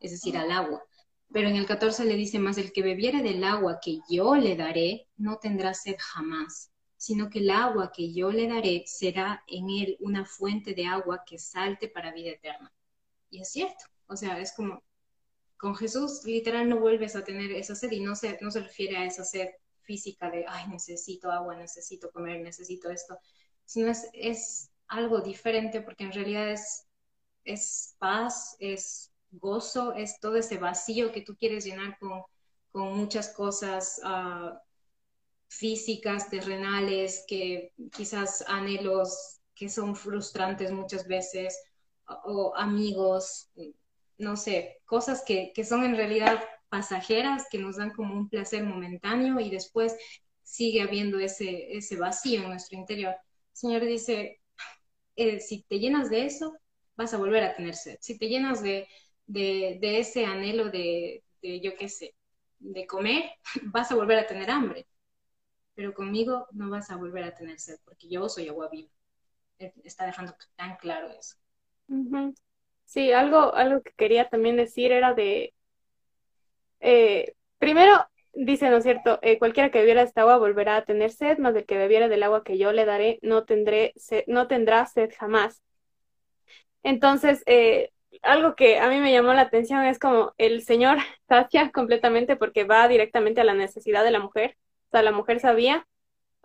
[0.00, 0.84] es decir, al agua.
[1.32, 4.54] Pero en el 14 le dice más, el que bebiere del agua que yo le
[4.54, 9.70] daré, no tendrá sed jamás, sino que el agua que yo le daré será en
[9.70, 12.72] él una fuente de agua que salte para vida eterna.
[13.30, 14.82] Y es cierto, o sea, es como,
[15.56, 18.96] con Jesús literal no vuelves a tener esa sed y no se, no se refiere
[18.96, 19.48] a esa sed
[19.82, 23.18] física de, ay, necesito agua, necesito comer, necesito esto,
[23.64, 26.86] sino es, es algo diferente porque en realidad es,
[27.44, 32.22] es paz, es gozo, es todo ese vacío que tú quieres llenar con,
[32.70, 34.56] con muchas cosas uh,
[35.48, 41.58] físicas, terrenales, que quizás anhelos que son frustrantes muchas veces,
[42.06, 43.50] o amigos,
[44.18, 48.64] no sé, cosas que, que son en realidad pasajeras, que nos dan como un placer
[48.64, 49.96] momentáneo y después
[50.42, 53.14] sigue habiendo ese, ese vacío en nuestro interior.
[53.14, 54.40] El Señor dice,
[55.16, 56.56] eh, si te llenas de eso,
[56.96, 57.98] vas a volver a tener sed.
[58.00, 58.88] Si te llenas de,
[59.26, 62.14] de, ese anhelo de, de, yo qué sé,
[62.58, 63.24] de comer,
[63.64, 64.86] vas a volver a tener hambre.
[65.74, 68.90] Pero conmigo no vas a volver a tener sed, porque yo soy agua viva.
[69.58, 71.36] Está dejando tan claro eso.
[72.86, 75.52] Sí, algo, algo que quería también decir era de,
[76.80, 77.92] eh, primero,
[78.34, 79.18] dice, ¿no es cierto?
[79.22, 82.22] Eh, cualquiera que bebiera esta agua volverá a tener sed, más el que bebiera del
[82.22, 83.94] agua que yo le daré no, tendré
[84.26, 85.62] no tendrá sed jamás.
[86.82, 87.90] Entonces, eh,
[88.22, 92.64] algo que a mí me llamó la atención es como el Señor sacia completamente porque
[92.64, 94.56] va directamente a la necesidad de la mujer.
[94.88, 95.86] O sea, la mujer sabía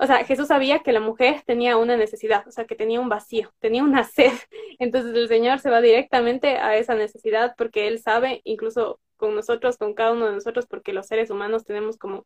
[0.01, 3.07] o sea, Jesús sabía que la mujer tenía una necesidad, o sea, que tenía un
[3.07, 4.31] vacío, tenía una sed.
[4.79, 9.77] Entonces el Señor se va directamente a esa necesidad porque Él sabe, incluso con nosotros,
[9.77, 12.25] con cada uno de nosotros, porque los seres humanos tenemos como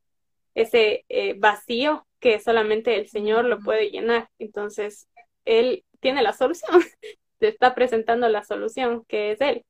[0.54, 4.30] ese eh, vacío que solamente el Señor lo puede llenar.
[4.40, 5.10] Entonces,
[5.44, 6.82] Él tiene la solución,
[7.40, 9.66] te está presentando la solución, que es Él,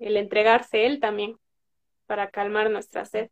[0.00, 1.38] el entregarse Él también
[2.06, 3.30] para calmar nuestra sed.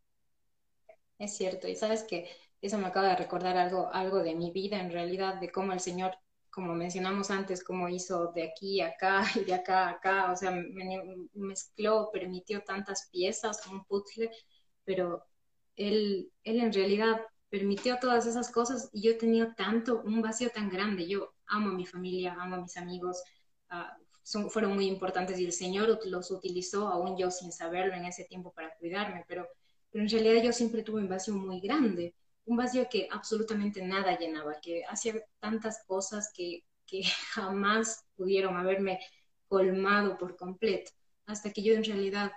[1.19, 2.29] Es cierto, y sabes que
[2.61, 5.79] eso me acaba de recordar algo, algo de mi vida en realidad, de cómo el
[5.79, 6.17] Señor,
[6.49, 10.35] como mencionamos antes, cómo hizo de aquí a acá y de acá a acá, o
[10.35, 10.51] sea,
[11.33, 14.31] mezcló, permitió tantas piezas, un puzzle,
[14.83, 15.25] pero
[15.75, 20.69] él, él en realidad permitió todas esas cosas y yo tenía tanto, un vacío tan
[20.69, 21.07] grande.
[21.07, 23.21] Yo amo a mi familia, amo a mis amigos,
[23.71, 28.05] uh, son, fueron muy importantes y el Señor los utilizó, aún yo sin saberlo en
[28.05, 29.47] ese tiempo, para cuidarme, pero,
[29.89, 32.13] pero en realidad yo siempre tuve un vacío muy grande
[32.47, 38.99] un vacío que absolutamente nada llenaba, que hacía tantas cosas que, que jamás pudieron haberme
[39.47, 40.91] colmado por completo,
[41.25, 42.31] hasta que yo en realidad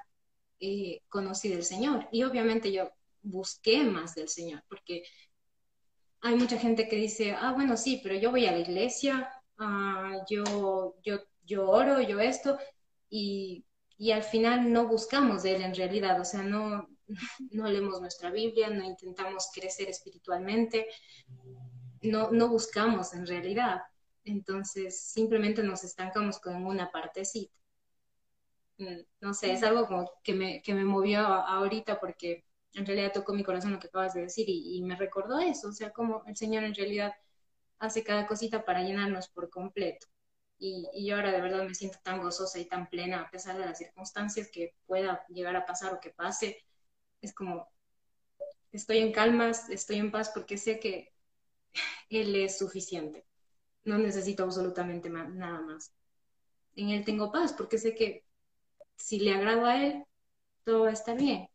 [0.59, 2.09] eh, conocí del Señor.
[2.13, 2.91] Y obviamente yo
[3.23, 5.05] busqué más del Señor, porque
[6.21, 10.25] hay mucha gente que dice, ah, bueno, sí, pero yo voy a la iglesia, ah,
[10.29, 12.59] yo, yo, yo oro, yo esto,
[13.09, 13.65] y,
[13.97, 16.89] y al final no buscamos de Él en realidad, o sea, no,
[17.51, 20.87] no leemos nuestra Biblia, no intentamos crecer espiritualmente,
[22.03, 23.83] no, no buscamos en realidad.
[24.25, 27.55] Entonces, simplemente nos estancamos con una partecita.
[28.79, 32.45] Mm, no sé, es algo como que me, que me movió ahorita porque
[32.75, 35.73] en realidad tocó mi corazón lo que acabas de decir y, me recordó eso, o
[35.73, 37.15] sea, como el Señor en realidad
[37.79, 40.07] hace cada cosita para llenarnos por completo.
[40.59, 43.59] Y, y, yo ahora de verdad me siento tan gozosa y tan plena a pesar
[43.59, 46.63] de las circunstancias que pueda llegar a pasar o que pase
[47.23, 47.69] es como,
[48.73, 51.13] estoy en calmas, estoy en paz porque sé que
[52.11, 53.25] Él es suficiente.
[53.85, 55.95] No necesito absolutamente nada más.
[56.77, 58.25] En Él tengo paz porque sé que
[58.97, 60.05] si le agrado a Él,
[60.65, 61.49] todo va a estar bien.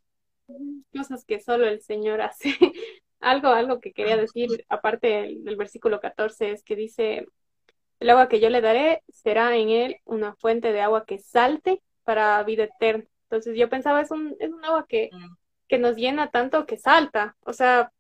[0.94, 2.58] Cosas que solo el Señor hace.
[3.20, 7.26] algo, algo que quería decir, aparte del, versículo 14, es que dice,
[8.00, 11.82] el agua que yo le daré será en él una fuente de agua que salte
[12.04, 13.06] para vida eterna.
[13.24, 15.36] Entonces yo pensaba, es un, es un agua que, mm
[15.68, 17.36] que nos llena tanto que salta.
[17.42, 17.92] O sea,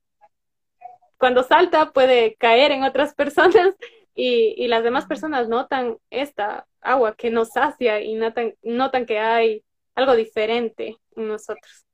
[1.17, 3.75] cuando salta puede caer en otras personas
[4.13, 9.19] y, y las demás personas notan esta agua que nos sacia y notan, notan que
[9.19, 9.63] hay
[9.95, 11.85] algo diferente en nosotros.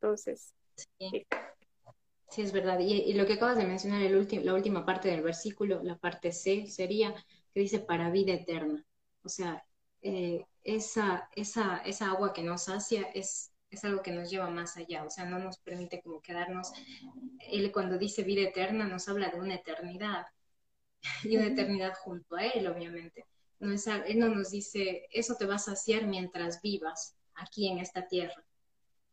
[0.00, 1.26] Entonces, sí.
[2.28, 2.42] sí.
[2.42, 2.78] es verdad.
[2.80, 6.32] Y, y, lo que acabas de mencionar, el la última parte del versículo, la parte
[6.32, 7.14] C, sería
[7.52, 8.84] que dice para vida eterna.
[9.24, 9.64] O sea,
[10.02, 14.76] eh, esa, esa, esa agua que nos sacia es es algo que nos lleva más
[14.76, 16.72] allá, o sea, no nos permite como quedarnos,
[17.50, 20.26] él cuando dice vida eterna nos habla de una eternidad
[21.24, 23.26] y una eternidad junto a él, obviamente.
[23.60, 27.78] No es, él no nos dice, eso te va a saciar mientras vivas aquí en
[27.78, 28.44] esta tierra,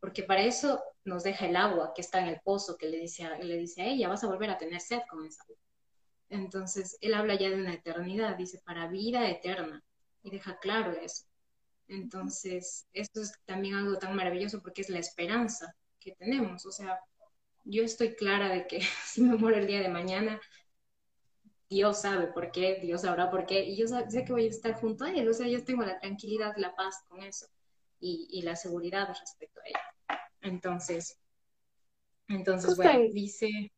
[0.00, 3.24] porque para eso nos deja el agua que está en el pozo, que le dice
[3.24, 5.56] a, le dice a ella, vas a volver a tener sed con esa agua.
[6.28, 9.84] Entonces, él habla ya de una eternidad, dice, para vida eterna,
[10.22, 11.24] y deja claro eso.
[11.88, 16.66] Entonces, esto es también algo tan maravilloso porque es la esperanza que tenemos.
[16.66, 16.98] O sea,
[17.64, 20.40] yo estoy clara de que si me muero el día de mañana,
[21.68, 24.74] Dios sabe por qué, Dios sabrá por qué, y yo sé que voy a estar
[24.74, 25.28] junto a Él.
[25.28, 27.46] O sea, yo tengo la tranquilidad, la paz con eso
[27.98, 30.18] y, la seguridad respecto a Él.
[30.42, 31.18] Entonces,
[32.28, 33.72] entonces bueno, dice...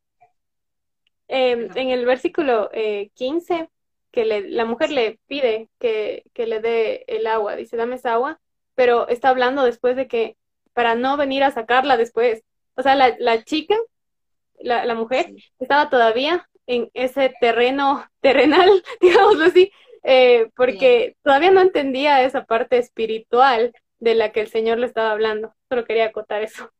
[1.30, 2.70] Em, en el versículo
[3.14, 3.68] 15
[4.10, 8.40] que la mujer le pide que, le dé el agua, dice, dame esa agua,
[8.74, 10.36] pero está hablando después de que
[10.72, 12.42] para no venir a sacarla después.
[12.74, 13.76] O sea, la, chica,
[14.60, 19.72] la, mujer, estaba todavía en ese terreno terrenal, digámoslo así,
[20.04, 25.10] eh, porque todavía no entendía esa parte espiritual de la que el Señor le estaba
[25.10, 25.54] hablando.
[25.68, 26.70] Solo quería acotar eso.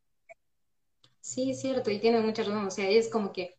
[1.19, 2.65] Sí, es cierto, y tiene mucha razón.
[2.65, 3.58] O sea, es como que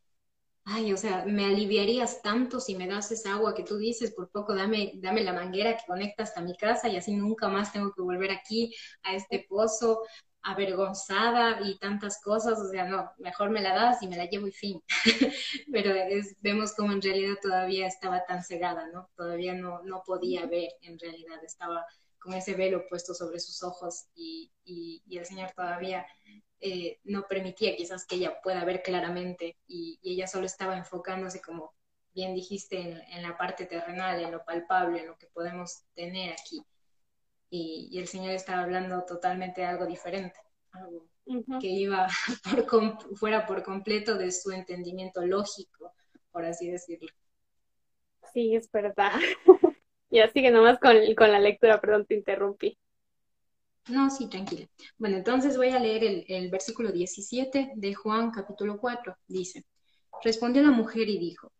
[0.70, 4.30] ay, o sea, me aliviarías tanto si me das esa agua que tú dices, por
[4.30, 7.92] poco dame, dame la manguera que conecta hasta mi casa y así nunca más tengo
[7.92, 10.02] que volver aquí a este pozo
[10.42, 14.46] avergonzada y tantas cosas, o sea, no, mejor me la das y me la llevo
[14.46, 14.82] y fin.
[15.72, 15.92] Pero
[16.40, 19.10] vemos como en realidad todavía estaba tan cegada, ¿no?
[19.16, 21.84] Todavía no, no podía ver, en realidad estaba
[22.20, 26.06] con ese velo puesto sobre sus ojos y, y, y el Señor todavía
[26.62, 31.72] eh, no permitía quizás que ella pueda ver claramente y, ella solo estaba enfocándose, como
[32.12, 36.62] bien dijiste, en, la parte terrenal, en lo palpable, en lo que podemos tener aquí.
[37.48, 40.38] Y, el Señor estaba hablando totalmente de algo diferente,
[40.72, 41.06] algo
[41.60, 42.08] que iba
[42.68, 45.94] por, fuera por completo de su entendimiento lógico,
[46.30, 47.08] por así decirlo.
[48.34, 49.12] Sí, es verdad.
[50.10, 52.78] ya sigue nomás con, con la lectura, perdón, te interrumpí.
[53.88, 54.68] No, sí, tranquila.
[54.98, 59.16] Bueno, entonces voy a leer el, versículo 17 de Juan capítulo 4.
[59.26, 59.64] Dice,
[60.22, 61.52] respondió la mujer y dijo,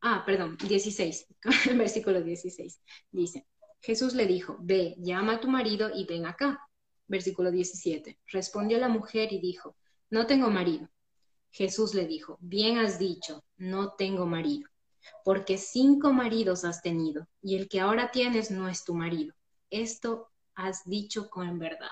[0.00, 1.26] ah, perdón, 16,
[1.70, 2.80] el versículo 16.
[3.10, 3.46] Dice,
[3.80, 6.60] Jesús le dijo, ve, llama a tu marido y ven acá.
[7.08, 8.18] Versículo 17.
[8.32, 9.76] Respondió la mujer y dijo,
[10.08, 10.88] no tengo marido.
[11.50, 14.69] Jesús le dijo, bien has dicho, no tengo marido,
[15.24, 19.34] porque cinco maridos has tenido, y el que ahora tienes no es tu marido.
[19.70, 21.90] Esto has dicho con verdad.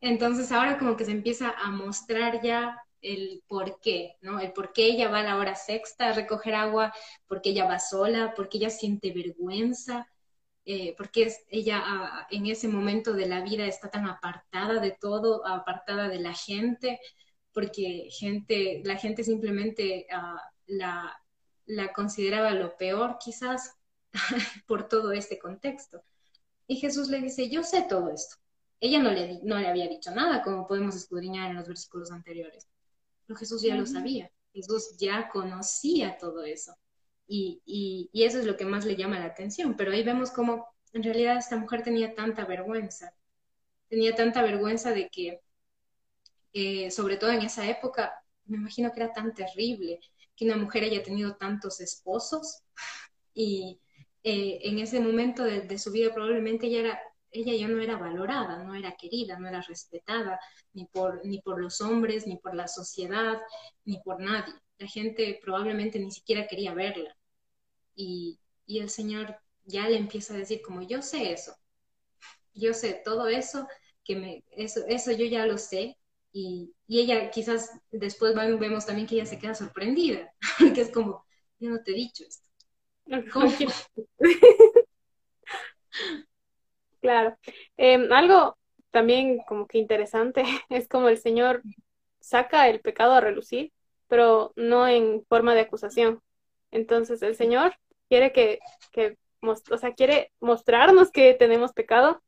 [0.00, 4.40] Entonces ahora como que se empieza a mostrar ya el por qué, ¿no?
[4.40, 6.92] El por qué ella va a la hora sexta a recoger agua,
[7.26, 10.08] por qué ella va sola, por qué ella siente vergüenza,
[10.64, 15.46] eh, porque ella ah, en ese momento de la vida está tan apartada de todo,
[15.46, 17.00] apartada de la gente,
[17.52, 21.21] porque gente, la gente simplemente ah, la,
[21.66, 23.74] la consideraba lo peor quizás
[24.66, 26.02] por todo este contexto.
[26.66, 28.36] Y Jesús le dice, yo sé todo esto.
[28.80, 32.68] Ella no le, no le había dicho nada, como podemos escudriñar en los versículos anteriores.
[33.26, 34.30] Pero Jesús ya lo sabía.
[34.52, 36.76] Jesús ya conocía todo eso.
[37.26, 39.76] Y, y, eso es lo que más le llama la atención.
[39.76, 43.14] Pero ahí vemos cómo en realidad esta mujer tenía tanta vergüenza.
[43.88, 45.40] Tenía tanta vergüenza de que,
[46.52, 48.12] eh, sobre todo en esa época,
[48.46, 50.00] me imagino que era tan terrible
[50.36, 52.62] que una mujer haya tenido tantos esposos
[53.34, 53.80] y,
[54.24, 56.98] eh, en ese momento de, su vida probablemente ella,
[57.32, 60.38] ella ya no era valorada, no era querida, no era respetada,
[60.74, 63.40] ni por, ni por los hombres, ni por la sociedad,
[63.84, 64.54] ni por nadie.
[64.78, 67.16] La gente probablemente ni siquiera quería verla.
[67.96, 71.56] Y, y el Señor ya le empieza a decir como yo sé eso,
[72.54, 73.66] yo sé todo eso,
[74.04, 75.98] que me, eso, eso yo ya lo sé,
[76.32, 81.24] y, y, ella quizás después vemos también que ella se queda sorprendida, porque es como,
[81.58, 82.48] yo no te he dicho esto.
[87.00, 87.36] claro.
[87.76, 88.56] Em, algo
[88.90, 91.62] también como que interesante es como el Señor
[92.20, 93.72] saca el pecado a relucir,
[94.08, 96.22] pero no en forma de acusación.
[96.70, 97.74] Entonces el Señor
[98.08, 98.60] quiere que,
[98.92, 102.22] que o sea, quiere mostrarnos que tenemos pecado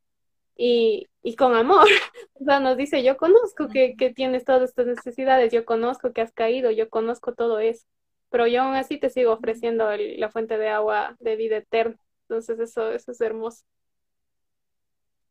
[0.56, 1.86] y, y con amor.
[2.40, 6.20] O sea, nos dice, yo conozco que, que tienes todas estas necesidades, yo conozco que
[6.20, 7.86] has caído, yo conozco todo eso
[8.34, 11.96] pero yo aún así te sigo ofreciendo la fuente de agua de vida eterna.
[12.22, 13.62] Entonces eso, eso es hermoso.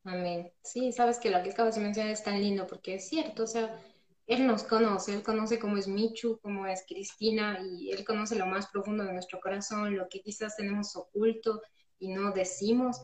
[0.05, 0.51] Amén.
[0.63, 3.47] Sí, sabes que lo que acabas de mencionar es tan lindo porque es cierto, o
[3.47, 3.77] sea,
[4.27, 8.45] Él nos conoce, Él conoce cómo es Michu, cómo es Cristina y Él conoce lo
[8.45, 11.61] más profundo de nuestro corazón, lo que quizás tenemos oculto
[11.99, 13.01] y no decimos,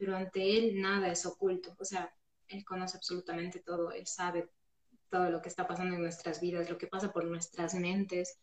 [0.00, 2.10] pero ante Él nada es oculto, o sea,
[2.48, 4.50] Él conoce absolutamente todo, Él sabe
[5.10, 8.38] todo lo que está pasando en nuestras vidas, lo que pasa por nuestras mentes,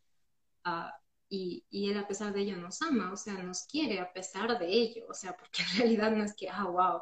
[1.30, 4.60] y, y, él a pesar de ello nos ama, o sea, nos quiere a pesar
[4.60, 7.02] de ello, o sea, porque en realidad no es que, ah, wow,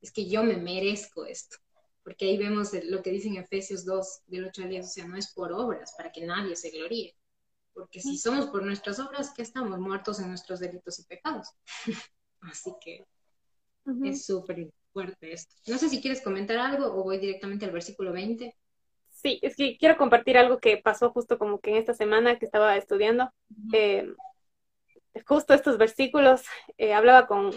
[0.00, 1.56] es que yo me merezco esto,
[2.04, 5.08] porque ahí vemos lo que dice en Efesios 2, del 8 al 10, o sea,
[5.08, 7.16] no es por obras, para que nadie se gloríe,
[7.72, 11.48] porque si somos por nuestras obras, que estamos muertos en nuestros delitos y pecados.
[12.40, 13.06] Así que
[14.04, 15.54] es súper fuerte esto.
[15.66, 18.54] No sé si quieres comentar algo o voy directamente al versículo 20.
[19.10, 22.44] Sí, es que quiero compartir algo que pasó justo como que en esta semana que
[22.44, 23.30] estaba estudiando.
[23.72, 24.08] Eh,
[25.26, 26.44] justo estos versículos,
[26.78, 27.50] eh, hablaba con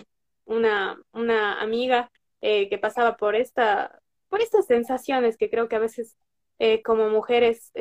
[0.46, 2.12] una, una amiga
[2.42, 6.16] eh, que pasaba por, esta, por estas sensaciones que creo que a veces
[6.84, 7.72] como mujeres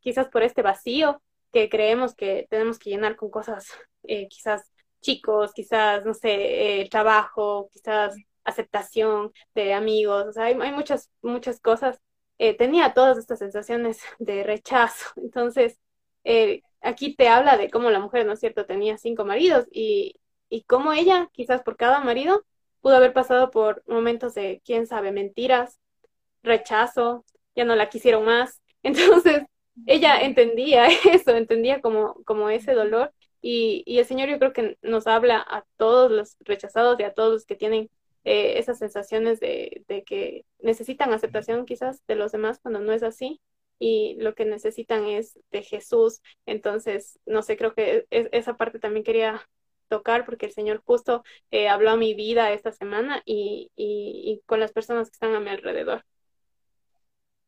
[0.00, 1.20] quizás por este vacío
[1.52, 3.68] que creemos que tenemos que llenar con cosas,
[4.04, 4.70] eh, quizás
[5.00, 11.60] chicos, quizás, no sé, eh, trabajo, quizás aceptación de amigos, o sea, hay, muchas, muchas
[11.60, 12.00] cosas.
[12.38, 15.06] Eh, tenía todas estas sensaciones de rechazo.
[15.16, 15.78] Entonces,
[16.80, 20.62] aquí te habla de cómo la mujer, ¿no es cierto?, tenía cinco maridos y, y
[20.64, 22.44] cómo ella, quizás por cada marido,
[22.80, 25.78] pudo haber pasado por momentos de, quién sabe, mentiras,
[26.42, 27.24] rechazo,
[27.54, 28.60] ya no la quisieron más.
[28.82, 29.42] Entonces,
[29.86, 33.12] ella entendía eso, entendía como, como ese dolor
[33.42, 37.14] y, y, el Señor yo creo que nos habla a todos los rechazados y a
[37.14, 37.90] todos los que tienen
[38.24, 43.02] eh, esas sensaciones de, de, que necesitan aceptación quizás de los demás cuando no es
[43.02, 43.40] así
[43.78, 46.20] y lo que necesitan es de Jesús.
[46.46, 49.48] Entonces, no sé, creo que esa parte también quería
[49.88, 54.42] tocar porque el Señor justo eh, habló a mi vida esta semana y, y, y
[54.46, 56.04] con las personas que están a mi alrededor.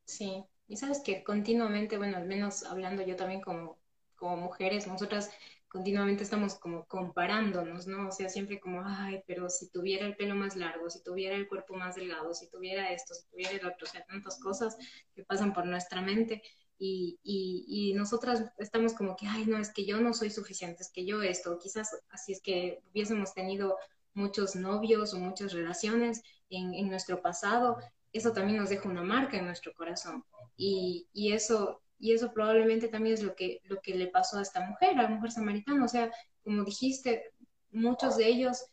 [0.04, 3.78] Sí, y sabes que continuamente, bueno, al menos hablando yo también como,
[4.16, 5.30] como mujeres, nosotras
[5.70, 8.08] continuamente estamos como comparándonos, ¿no?
[8.08, 11.46] O sea, siempre como, ay, pero si tuviera el pelo más largo, si tuviera el
[11.46, 14.76] cuerpo más delgado, si tuviera esto, si tuviera el otro, o sea, tantas cosas
[15.14, 16.42] que pasan por nuestra mente.
[16.76, 20.82] Y, y, y, nosotras estamos como que, ay, no, es que yo no soy suficiente,
[20.82, 23.76] es que yo esto, quizás así es que hubiésemos tenido
[24.14, 27.76] muchos novios o muchas relaciones en, en nuestro pasado,
[28.12, 30.24] eso también nos deja una marca en nuestro corazón.
[30.56, 34.42] Y, y, eso, y eso probablemente también es lo que, lo que le pasó a
[34.42, 35.84] esta mujer, a la mujer samaritana.
[35.84, 36.10] O sea,
[36.42, 37.32] como dijiste,
[37.70, 38.64] muchos de ellos,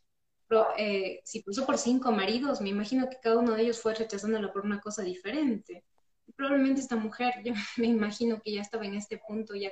[0.77, 4.53] eh, si pasó por cinco maridos, me imagino que cada uno de ellos fue rechazándola
[4.53, 5.83] por una cosa diferente.
[6.37, 9.71] Probablemente esta mujer, yo me imagino que ya estaba en este punto, ya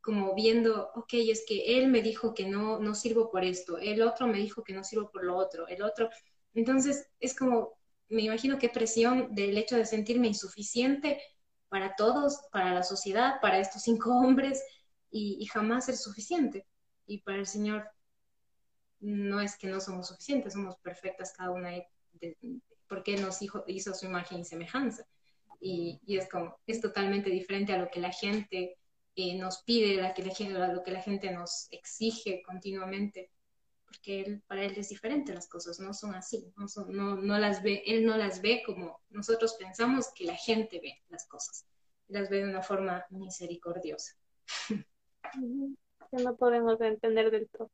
[0.00, 4.02] como viendo, ok, es que él me dijo que no, no sirvo por esto, el
[4.02, 6.10] otro me dijo que no sirvo por lo otro, el otro.
[6.54, 7.78] Entonces, es como
[8.08, 11.20] me imagino qué presión del hecho de sentirme insuficiente
[11.68, 14.62] para todos, para la sociedad, para estos cinco hombres
[15.10, 16.66] y, jamás ser suficiente.
[17.06, 17.88] Y para el Señor
[19.00, 21.70] no es que no somos suficientes, somos perfectas cada una
[22.88, 25.06] porque nos hizo, su imagen y semejanza.
[25.60, 28.78] Y, es como, es totalmente diferente a lo que la gente
[29.16, 33.30] eh, nos pide, a, que a lo que la gente nos exige continuamente
[33.88, 37.38] porque él, para él es diferente las cosas, no son así, no, son, no, no
[37.38, 41.66] las ve, él no las ve como nosotros pensamos que la gente ve las cosas,
[42.08, 44.14] las ve de una forma misericordiosa.
[46.12, 47.70] No podemos entender del todo.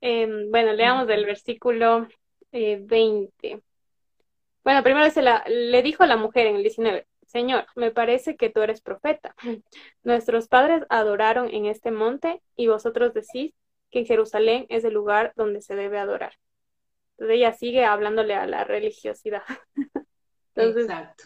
[0.00, 2.08] Em, bueno, leamos del versículo
[2.52, 3.30] 20.
[3.42, 3.60] Eh,
[4.64, 8.36] bueno, primero se la, le dijo a la mujer en el 19, Señor, me parece
[8.36, 9.34] que tú eres profeta.
[10.04, 13.52] Nuestros padres adoraron en este monte y vosotros decís
[13.90, 16.34] que Jerusalén es el lugar donde se debe adorar.
[17.12, 19.42] Entonces ella sigue hablándole a la religiosidad.
[20.54, 21.24] Exacto.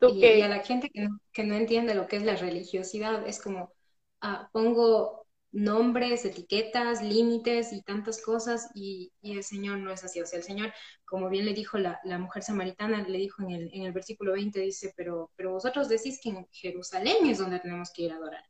[0.00, 3.72] y, a la gente que no, entiende lo que es la religiosidad, es como,
[4.20, 10.20] ah, pongo nombres, etiquetas, límites y tantas cosas y, el Señor no es así.
[10.20, 10.72] O sea, el Señor,
[11.04, 14.60] como bien le dijo la, mujer samaritana, le dijo en el, en el versículo 20,
[14.60, 18.44] dice, pero, pero vosotros decís que en Jerusalén es donde tenemos que ir a adorar,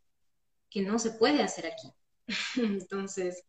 [0.71, 1.93] que no se puede hacer aquí.
[2.57, 3.45] Entonces,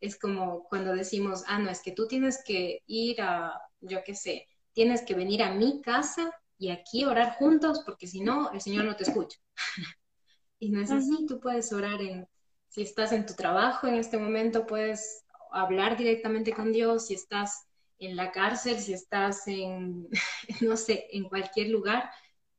[0.00, 4.14] es como cuando decimos, ah, no, es que tú tienes que ir a, yo qué
[4.14, 8.60] sé, tienes que venir a mi casa y aquí orar juntos, porque si no, el
[8.60, 9.38] Señor no te escucha.
[10.58, 12.28] y no es así, tú puedes orar en,
[12.68, 17.66] si estás en tu trabajo en este momento, puedes hablar directamente con Dios, si estás
[17.98, 20.08] en la cárcel, si estás en,
[20.60, 22.10] no sé, en cualquier lugar,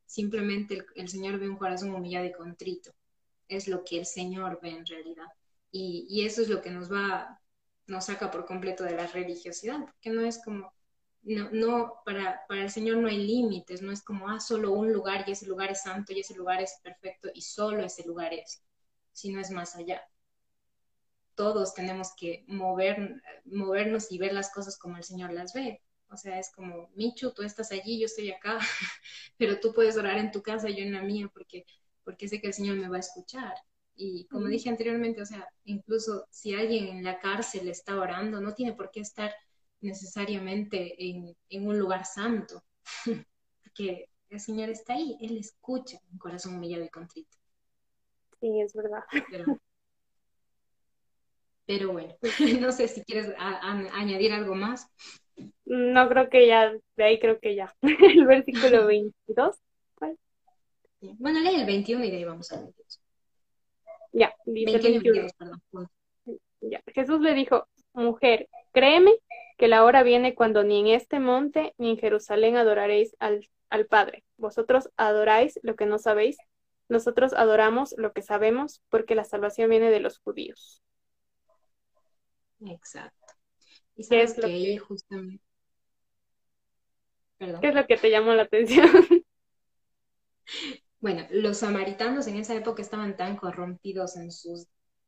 [0.06, 2.92] simplemente el, el Señor ve un corazón humillado y contrito.
[3.48, 5.28] Es lo que el Señor ve en realidad.
[5.72, 7.42] Y, eso es lo que nos va,
[7.88, 10.74] nos saca por completo de la religiosidad, porque no es como,
[11.22, 14.92] no, no para, para el Señor no hay límites, no es como, ah, solo un
[14.92, 18.34] lugar y ese lugar es santo y ese lugar es perfecto y solo ese lugar
[18.34, 18.64] es,
[19.14, 20.02] sino es más allá.
[21.36, 25.82] Todos tenemos que mover, movernos y ver las cosas como el Señor las ve.
[26.12, 28.60] O sea, es como, Michu, tú estás allí, yo estoy acá,
[29.38, 31.66] pero tú puedes orar en tu casa, yo en la mía, porque,
[32.04, 33.54] porque sé que el Señor me va a escuchar.
[34.02, 38.54] Y como dije anteriormente, o sea, incluso si alguien en la cárcel está orando, no
[38.54, 39.36] tiene por qué estar
[39.82, 42.64] necesariamente en, un lugar santo.
[43.62, 47.38] porque el Señor está ahí, Él escucha un corazón humillado y contrito.
[48.40, 49.04] Sí, es verdad.
[51.66, 52.16] Pero, bueno,
[52.62, 54.88] no sé si quieres añadir algo más.
[55.66, 57.76] No creo que ya, de ahí creo que ya.
[57.82, 59.58] el versículo 22.
[59.96, 60.18] ¿cuál?
[61.02, 63.02] Bueno, lee el 21 y de ahí vamos al 22.
[64.12, 65.28] Ya, dice 21.
[66.62, 66.82] Ya.
[66.94, 69.14] Jesús le dijo, mujer, créeme
[69.58, 73.86] que la hora viene cuando ni en este monte ni en Jerusalén adoraréis al, al
[73.86, 74.24] Padre.
[74.38, 76.38] Vosotros adoráis lo que no sabéis,
[76.90, 80.82] nosotros adoramos lo que sabemos, porque la salvación viene de los judíos.
[82.66, 83.34] Exacto.
[83.96, 85.44] ¿Y sabes ¿Qué es que, justamente...
[87.38, 88.90] ¿Qué es lo que te llamó la atención?
[91.02, 94.68] Bueno, los samaritanos en esa época estaban tan corrompidos en sus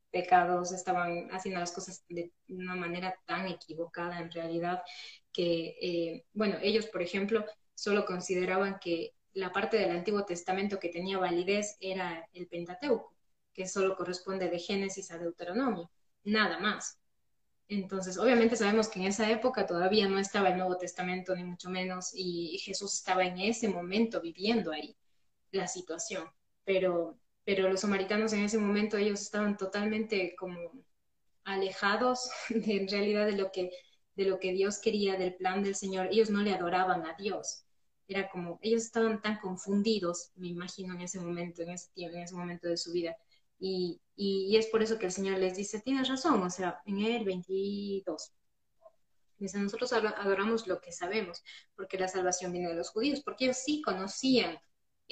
[0.09, 4.83] pecados, estaban haciendo las cosas de una manera tan equivocada en realidad
[5.33, 10.89] que, eh, bueno, ellos, por ejemplo, solo consideraban que la parte del Antiguo Testamento que
[10.89, 13.13] tenía validez era el Pentateuco,
[13.53, 15.91] que solo corresponde de Génesis a Deuteronomio,
[16.23, 16.99] nada más.
[17.67, 21.69] Entonces, obviamente sabemos que en esa época todavía no estaba el Nuevo Testamento, ni mucho
[21.69, 24.95] menos, y Jesús estaba en ese momento viviendo ahí
[25.51, 26.29] la situación,
[26.65, 30.57] pero pero los samaritanos en ese momento ellos estaban totalmente como
[31.43, 33.71] alejados de, en realidad de lo que
[34.15, 36.09] de lo que Dios quería del plan del Señor.
[36.11, 37.63] Ellos no le adoraban a Dios.
[38.07, 42.35] Era como ellos estaban tan confundidos, me imagino en ese momento, en ese en ese
[42.35, 43.15] momento de su vida.
[43.57, 46.99] Y, y, es por eso que el Señor les dice, tienes razón, o sea, en
[46.99, 48.33] el 22.
[49.37, 51.43] Dice, nosotros adoramos lo que sabemos,
[51.75, 54.59] porque la salvación viene de los judíos, porque ellos sí conocían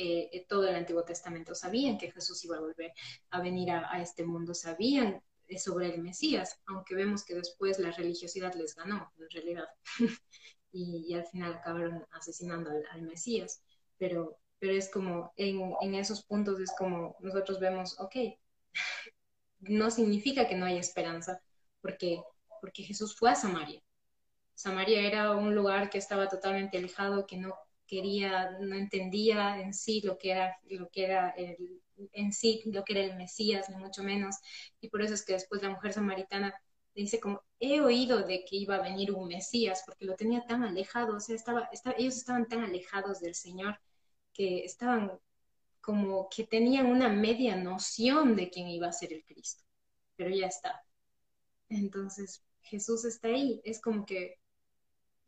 [0.02, 1.54] eh, eh, todo el Antiguo Testamento.
[1.54, 2.94] Sabían que Jesús iba a volver
[3.32, 7.92] a venir a, este mundo, sabían eh, sobre el Mesías, aunque vemos que después la
[7.92, 9.66] religiosidad les ganó, en realidad,
[10.72, 13.62] y, al final acabaron asesinando al, Mesías.
[13.98, 18.16] Pero, pero es como, en, esos puntos es como nosotros vemos, ok,
[19.60, 21.42] no significa que no haya esperanza,
[21.82, 22.24] porque,
[22.62, 23.84] porque Jesús fue a Samaria.
[24.56, 27.54] Samaria era un lugar que estaba totalmente alejado, que no
[27.90, 31.82] quería, no entendía en sí lo que era, lo que era el,
[32.14, 34.36] en sí lo que era el Mesías, ni mucho menos.
[34.80, 36.54] Y por eso es que después la mujer samaritana
[36.94, 40.64] dice como, he oído de que iba a venir un Mesías, porque lo tenía tan
[40.64, 43.80] alejado, o sea, estaba, ellos estaban tan alejados del Señor
[44.34, 45.12] que estaban
[45.82, 49.64] como que tenían una media noción de quién iba a ser el Cristo,
[50.16, 50.84] pero ya está.
[51.70, 54.40] Entonces, Jesús está ahí, es como que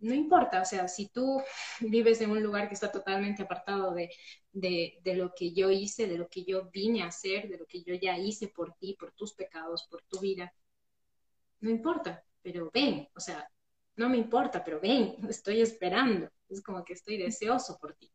[0.01, 1.41] no importa, o sea, si tú
[1.79, 6.27] vives en un lugar que está totalmente apartado de, lo que yo hice, de lo
[6.27, 9.33] que yo vine a hacer, de lo que yo ya hice por ti, por tus
[9.33, 10.53] pecados, por tu vida,
[11.59, 13.47] no importa, pero ven, o sea,
[13.95, 18.11] no me importa, pero ven, estoy esperando, es como que estoy deseoso por ti.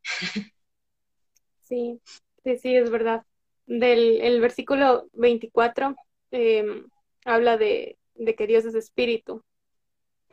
[1.60, 2.00] Sí,
[2.42, 3.24] sí, sí, es verdad.
[3.66, 5.96] Del el versículo 24
[6.30, 6.88] em,
[7.24, 9.44] habla de, de que Dios es espíritu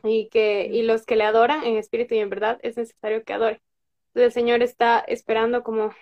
[0.04, 3.32] y que y los que le adoran en espíritu y en verdad es necesario que
[3.32, 3.60] adore.
[4.08, 5.92] Entonces el Señor está esperando como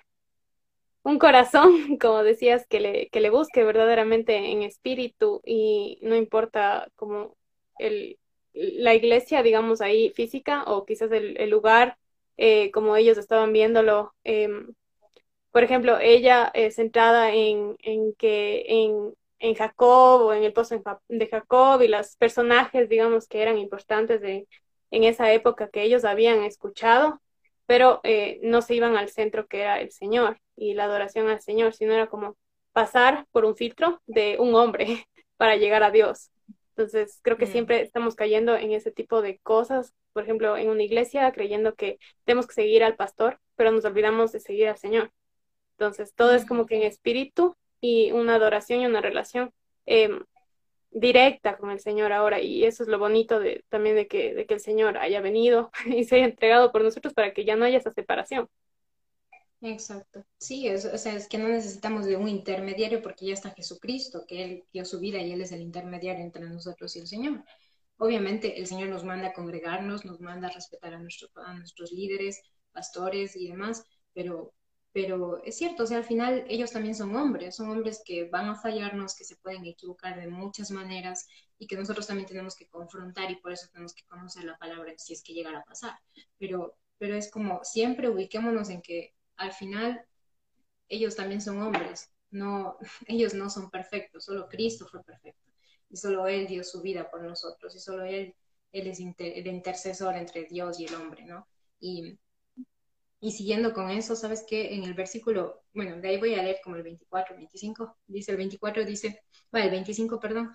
[1.03, 6.89] un corazón, como decías, que le, que le busque verdaderamente en espíritu y no importa
[6.97, 7.37] como
[7.79, 8.19] el,
[8.55, 11.99] la iglesia, digamos ahí física o quizás el, lugar
[12.37, 14.15] eh, como ellos estaban viéndolo.
[14.25, 14.75] Em,
[15.53, 20.81] por ejemplo, ella eh, centrada en, en que en, en Jacob o en el pozo
[21.09, 24.47] de Jacob y los personajes, digamos, que eran importantes de,
[24.91, 27.21] en esa época que ellos habían escuchado,
[27.67, 31.41] pero eh, no se iban al centro que era el Señor y la adoración al
[31.43, 32.37] Señor, sino era como
[32.73, 36.31] pasar por un filtro de un hombre para llegar a Dios.
[36.77, 37.53] Entonces, creo que mm.
[37.53, 41.99] siempre estamos cayendo en ese tipo de cosas, por ejemplo, en una iglesia, creyendo que
[42.25, 45.11] tenemos que seguir al pastor, pero nos olvidamos de seguir al Señor.
[45.73, 49.53] Entonces, todo es como que en espíritu y una adoración y una relación
[49.87, 50.25] em,
[50.93, 52.41] directa con el Señor ahora.
[52.41, 55.71] Y eso es lo bonito de, también de que, de que el Señor haya venido
[55.87, 58.49] y se haya entregado por nosotros para que ya no haya esa separación.
[59.61, 60.25] Exacto.
[60.39, 64.25] Sí, es, o sea, es que no necesitamos de un intermediario porque ya está Jesucristo,
[64.27, 67.45] que Él dio su vida y Él es el intermediario entre nosotros y el Señor.
[67.99, 71.93] Obviamente el Señor nos manda a congregarnos, nos manda a respetar a, nuestro, a nuestros
[71.93, 74.53] líderes, pastores y demás, pero
[74.93, 78.49] pero es cierto, o sea, al final ellos también son hombres, son hombres que van
[78.49, 81.27] a fallarnos, que se pueden equivocar de muchas maneras
[81.59, 84.93] y que nosotros también tenemos que confrontar y por eso tenemos que conocer la palabra
[84.99, 85.99] si es que llegara a pasar.
[86.39, 90.05] Pero, pero es como siempre ubiquémonos en que al final
[90.89, 92.77] ellos también son hombres, no,
[93.07, 95.53] ellos no son perfectos, solo Cristo fue perfecto
[95.89, 98.35] y solo Él dio su vida por nosotros y solo Él,
[98.73, 101.47] él es el intercesor entre Dios y el hombre, ¿no?
[101.81, 102.19] Y,
[103.25, 104.75] Y siguiendo con eso, ¿sabes qué?
[104.75, 108.37] En el versículo, bueno, de ahí voy a leer como el 24, 25, dice el
[108.37, 110.53] 24, dice, bueno, el 25, perdón,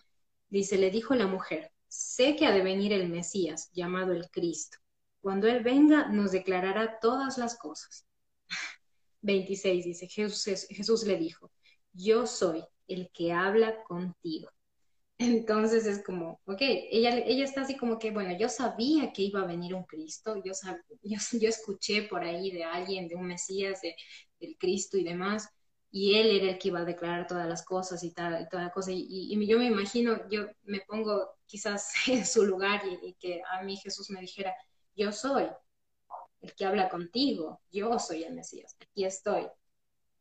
[0.49, 4.80] dice, le dijo la mujer, sé que ha de venir el Mesías, llamado el Cristo.
[5.22, 8.05] Cuando Él venga, nos declarará todas las cosas.
[9.22, 11.49] 26 dice, Jesús, Jesús le dijo,
[11.93, 14.49] yo soy el que habla contigo.
[15.20, 19.41] Entonces es como, ok, ella, ella está así como que, bueno, yo sabía que iba
[19.41, 20.53] a venir un Cristo, yo,
[21.03, 23.95] yo, yo, escuché por ahí de alguien, de un Mesías, de,
[24.39, 25.49] del Cristo y demás,
[25.89, 28.91] y él era el que iba a declarar todas las cosas y tal, toda cosa,
[28.91, 33.63] y, y, yo me imagino, yo me pongo quizás en su lugar y, que a
[33.63, 34.53] mí Jesús me dijera,
[34.95, 35.47] yo soy
[36.41, 39.47] el que habla contigo, yo soy el Mesías, aquí estoy.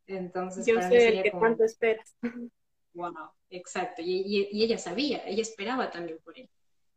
[0.06, 2.16] Entonces, yo soy el que tanto esperas.
[2.96, 4.02] Wow, exacto.
[4.02, 6.48] Y, ella sabía, ella esperaba también por él.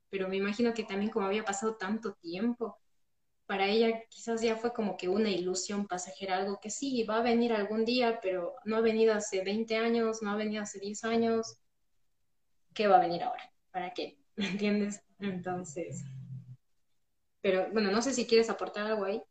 [0.09, 2.77] Pero me imagino que también como había pasado tanto tiempo,
[3.45, 7.23] para ella quizás ya fue como que una ilusión pasajera, algo que sí, va a
[7.23, 11.03] venir algún día, pero no ha venido hace 20 años, no ha venido hace 10
[11.03, 11.59] años.
[12.73, 13.51] ¿Qué va a venir ahora?
[13.71, 14.17] ¿Para qué?
[14.37, 15.01] ¿Me entiendes?
[15.19, 16.05] Entonces,
[17.41, 19.21] pero bueno, no sé si quieres aportar algo ahí.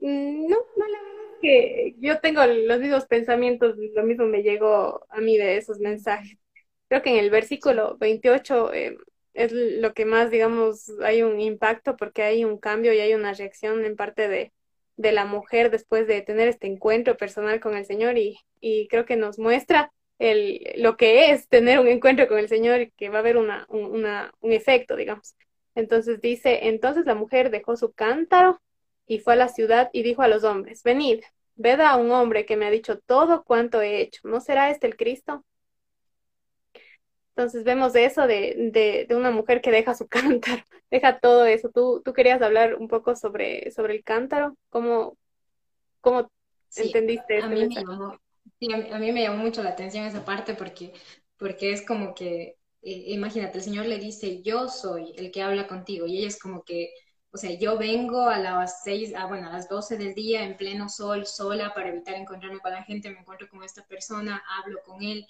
[0.00, 1.03] Mm, no, no, la
[1.44, 6.38] que yo tengo los mismos pensamientos, lo mismo me llegó a mí de esos mensajes.
[6.88, 8.96] Creo que en el versículo 28 eh,
[9.34, 13.34] es lo que más, digamos, hay un impacto porque hay un cambio y hay una
[13.34, 14.52] reacción en parte de,
[14.96, 19.04] de la mujer después de tener este encuentro personal con el Señor y, y creo
[19.04, 23.08] que nos muestra el, lo que es tener un encuentro con el Señor y que
[23.10, 25.34] va a haber una, una, un efecto, digamos.
[25.74, 28.60] Entonces dice, entonces la mujer dejó su cántaro
[29.06, 31.22] y fue a la ciudad y dijo a los hombres, venid,
[31.56, 34.86] ved a un hombre que me ha dicho todo cuanto he hecho, ¿no será este
[34.86, 35.44] el Cristo?
[37.36, 41.68] Entonces vemos eso de, de, una mujer que deja su cántaro, deja todo eso.
[41.68, 45.16] Tú, tú querías hablar un poco sobre, sobre el cántaro, ¿cómo,
[46.00, 46.30] cómo
[46.76, 48.18] entendiste a mí, me llamó,
[48.92, 50.92] a mí me llamó mucho la atención esa parte porque,
[51.36, 55.66] porque es como que, eh, imagínate, el Señor le dice, yo soy el que habla
[55.66, 56.90] contigo, y ella es como que
[57.34, 60.56] o sea, yo vengo a las seis, ah, bueno, a las 12 del día en
[60.56, 64.78] pleno sol, sola, para evitar encontrarme con la gente, me encuentro con esta persona, hablo
[64.84, 65.26] con él,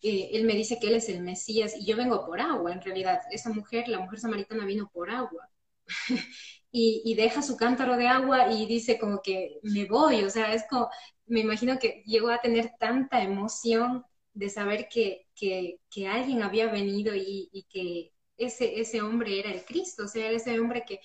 [0.00, 2.80] eh, él me dice que él es el Mesías y yo vengo por agua, en
[2.80, 3.20] realidad.
[3.30, 5.50] Esa mujer, la mujer samaritana vino por agua.
[6.72, 10.64] y, deja su cántaro de agua y dice como que me voy, o sea, es
[10.70, 10.88] como,
[11.26, 15.78] me imagino que llegó a tener tanta emoción de saber que, que,
[16.08, 20.58] alguien había venido y, y, que ese, ese hombre era el Cristo, o sea, ese
[20.58, 21.00] hombre que,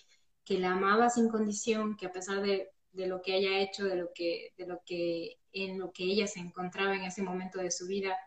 [0.48, 4.14] que la amaba sin condición, que a pesar de, lo que haya hecho, de lo
[4.14, 7.86] que, de lo que, en lo que ella se encontraba en ese momento de su
[7.86, 8.18] vida,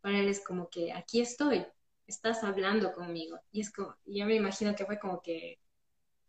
[0.00, 1.66] para él es como que aquí estoy,
[2.06, 3.38] estás hablando conmigo.
[3.52, 5.60] Y es como, yo me imagino que fue como que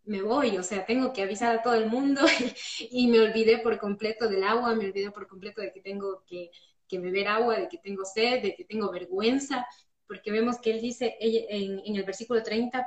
[0.04, 2.20] me voy, o sea, tengo que avisar a todo el mundo
[2.90, 6.50] y, me olvidé por completo del agua, me olvidé por completo de que tengo que,
[6.90, 9.66] beber agua, de que tengo sed, de que tengo vergüenza,
[10.06, 12.86] porque vemos que él dice en, en el versículo 30,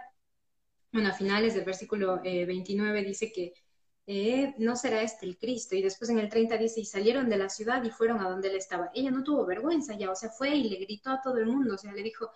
[0.92, 3.54] bueno, a finales del versículo 29 eh, dice que
[4.08, 5.76] eh, no será este el Cristo.
[5.76, 8.50] Y después en el 30 dice, y salieron de la ciudad y fueron a donde
[8.50, 8.90] él estaba.
[8.94, 11.76] Ella no tuvo vergüenza ya, o sea, fue y le gritó a todo el mundo,
[11.76, 12.30] o sea, le dijo,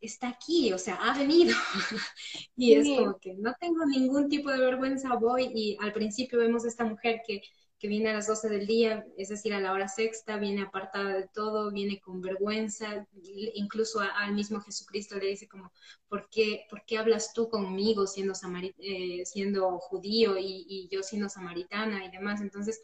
[0.00, 1.54] está aquí, o sea, ha venido.
[2.56, 5.50] y es como que no tengo ningún tipo de vergüenza, voy.
[5.54, 7.42] Y al principio vemos a esta mujer que
[7.78, 11.14] que viene a las 12 del día, es decir, a la hora sexta, viene apartada
[11.14, 13.06] de todo, viene con vergüenza,
[13.54, 15.72] incluso al mismo Jesucristo le dice como,
[16.08, 18.32] ¿por qué, ¿por qué hablas tú conmigo siendo,
[18.78, 22.40] eh, siendo judío y, yo siendo samaritana y demás?
[22.40, 22.82] Entonces,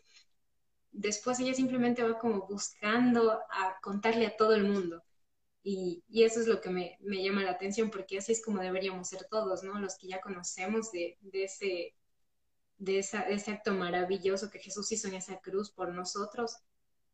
[0.90, 5.02] después ella simplemente va como buscando a contarle a todo el mundo.
[5.64, 9.08] Y, y eso es lo que me, llama la atención, porque así es como deberíamos
[9.08, 9.78] ser todos, ¿no?
[9.80, 11.94] Los que ya conocemos de ese
[12.82, 16.56] de, ese acto maravilloso que Jesús hizo en esa cruz por nosotros,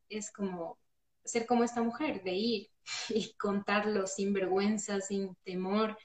[0.09, 0.79] es como
[1.25, 2.71] ser como esta mujer, de ir
[3.11, 5.99] y contarlo sin vergüenza, sin temor,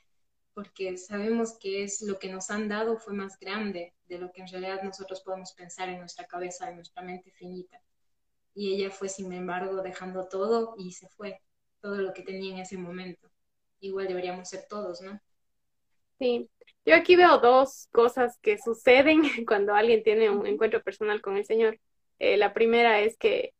[0.53, 4.41] porque sabemos que es lo que nos han dado fue más grande de lo que
[4.41, 7.79] en realidad nosotros podemos pensar en nuestra cabeza, en nuestra mente finita.
[8.53, 11.41] Y ella fue, sin embargo, dejando todo y se fue,
[11.79, 13.31] todo lo que tenía en ese momento.
[13.79, 15.19] Igual deberíamos ser todos, ¿no?
[16.23, 16.49] Sí,
[16.85, 21.43] yo aquí veo dos cosas que suceden cuando alguien tiene un encuentro personal con el
[21.43, 21.81] Señor.
[22.17, 23.53] Eh, la primera es que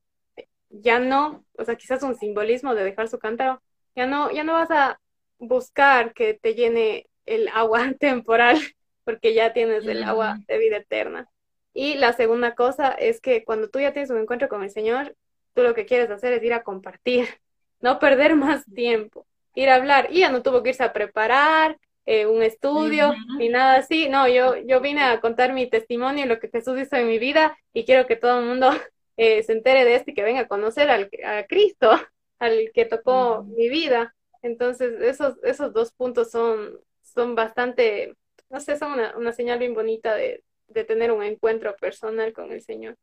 [0.70, 3.62] ya no, o sea, quizás un simbolismo de dejar su cántaro,
[3.98, 4.98] ya no, ya no vas a
[5.40, 8.58] buscar que te llene el agua temporal,
[9.04, 11.28] porque ya tienes el agua de vida eterna.
[11.74, 15.18] Y la segunda cosa es que cuando tú ya tienes un encuentro con el Señor,
[15.54, 17.28] tú lo que quieres hacer es ir a compartir,
[17.82, 20.08] no perder más tiempo, ir a hablar.
[20.12, 24.10] Y ya no tuvo que irse a preparar, eh, un estudio ni nada así.
[24.10, 27.20] No, yo, yo vine a contar mi testimonio y lo que Jesús hizo en mi
[27.20, 28.70] vida y quiero que todo el mundo
[29.18, 31.92] eh, se entere de esto y que venga a conocer al, a Cristo,
[32.40, 34.16] al que tocó mi vida.
[34.42, 38.16] Entonces, esos, esos dos puntos son, son bastante,
[38.50, 42.52] no sé, son una, una señal bien bonita de, de tener un encuentro personal con
[42.52, 42.98] el Señor.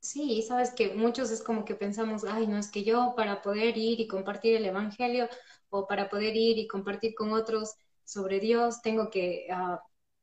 [0.00, 3.76] Sí, sabes que muchos es como que pensamos, ay, no es que yo para poder
[3.78, 5.28] ir y compartir el Evangelio
[5.72, 9.78] o para poder ir y compartir con otros sobre Dios, tengo que, uh,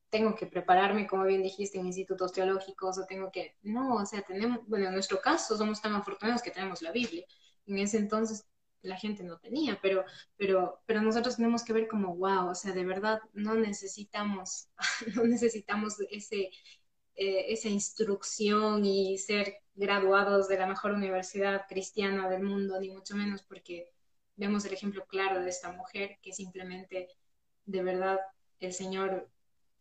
[0.10, 4.22] tengo que prepararme, como bien dijiste, en institutos teológicos o tengo que, no, o sea,
[4.22, 7.26] tenemos, bueno, en nuestro caso somos tan afortunados que tenemos la Biblia.
[7.66, 8.46] En ese entonces
[8.84, 10.06] la gente no tenía, pero,
[10.38, 14.70] pero, pero nosotros tenemos que ver como, wow, o sea, de verdad no necesitamos,
[15.16, 16.52] no necesitamos ese,
[17.16, 23.16] eh, esa instrucción y ser graduados de la mejor universidad cristiana del mundo, ni mucho
[23.16, 23.92] menos porque
[24.40, 27.10] vemos el ejemplo claro de esta mujer que simplemente,
[27.66, 28.20] de verdad,
[28.60, 29.30] el Señor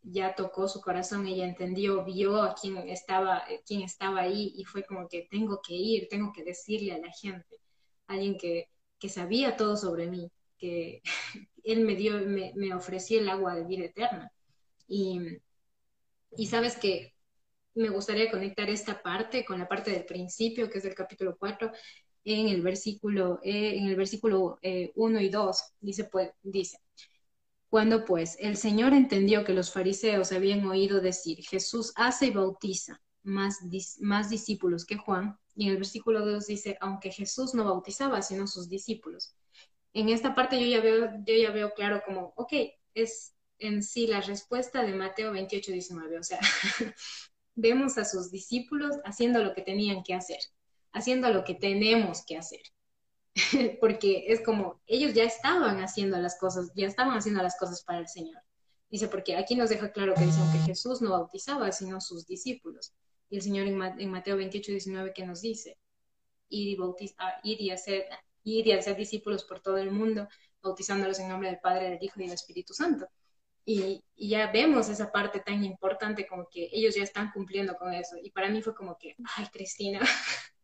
[0.03, 4.85] ya tocó su corazón, ella entendió, vio a quién estaba, quién estaba ahí y fue
[4.85, 7.61] como que tengo que ir, tengo que decirle a la gente,
[8.09, 11.03] alguien que, que sabía todo sobre mí, que
[11.63, 14.33] él me dio, me, me ofreció el agua de vida eterna.
[14.89, 15.21] Y,
[16.37, 17.15] y sabes que
[17.75, 21.71] me gustaría conectar esta parte con la parte del principio, que es el capítulo 4,
[22.25, 24.59] en el versículo, eh, en el versículo
[24.95, 25.63] 1 eh, y 2.
[25.81, 26.79] Dice, pues, dice,
[27.69, 33.01] cuando pues el Señor entendió que los fariseos habían oído decir, Jesús hace y bautiza
[33.23, 33.59] más,
[34.01, 38.47] más discípulos que Juan, y en el versículo 2 dice, aunque Jesús no bautizaba, sino
[38.47, 39.35] sus discípulos.
[39.93, 42.53] En esta parte yo ya veo, yo ya veo claro como, ok,
[42.95, 46.39] es en sí la respuesta de Mateo 28, 19, o sea,
[47.55, 50.39] vemos a sus discípulos haciendo lo que tenían que hacer,
[50.93, 52.63] haciendo lo que tenemos que hacer.
[53.81, 58.01] porque es como, ellos ya estaban haciendo las cosas, ya estaban haciendo las cosas para
[58.01, 58.43] el Señor.
[58.91, 62.95] Dice, porque aquí nos deja claro que dicen que Jesús no bautizaba, sino sus discípulos.
[63.29, 65.79] Y el Señor en, Mateo 28, 19, que nos dice,
[66.49, 68.07] ir y, bautizar, ir, y hacer,
[68.45, 70.27] ir y hacer discípulos por todo el mundo,
[70.63, 73.09] bautizándolos en nombre del Padre, del Hijo y del Espíritu Santo.
[73.67, 78.17] Y, ya vemos esa parte tan importante como que ellos ya están cumpliendo con eso.
[78.23, 80.01] Y para mí fue como que, ay, Cristina,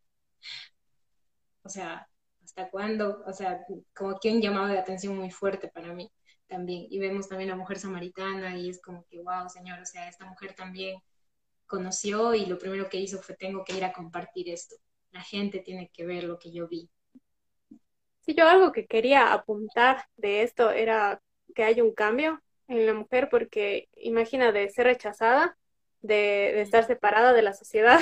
[1.63, 2.07] o sea,
[2.43, 3.23] ¿hasta cuándo?
[3.25, 6.11] O sea, como que un llamado de atención muy fuerte para mí
[6.47, 6.85] también.
[6.89, 10.25] Y vemos también la mujer samaritana y es como que, wow, Señor, o sea, esta
[10.25, 10.99] mujer también
[11.65, 14.75] conoció y lo primero que hizo fue, tengo que ir a compartir esto.
[15.11, 16.89] La gente tiene que ver lo que yo vi.
[18.21, 21.21] Sí, yo algo que quería apuntar de esto era
[21.53, 25.57] que hay un cambio en la mujer porque imagina de ser rechazada,
[26.01, 27.99] de, estar separada de la sociedad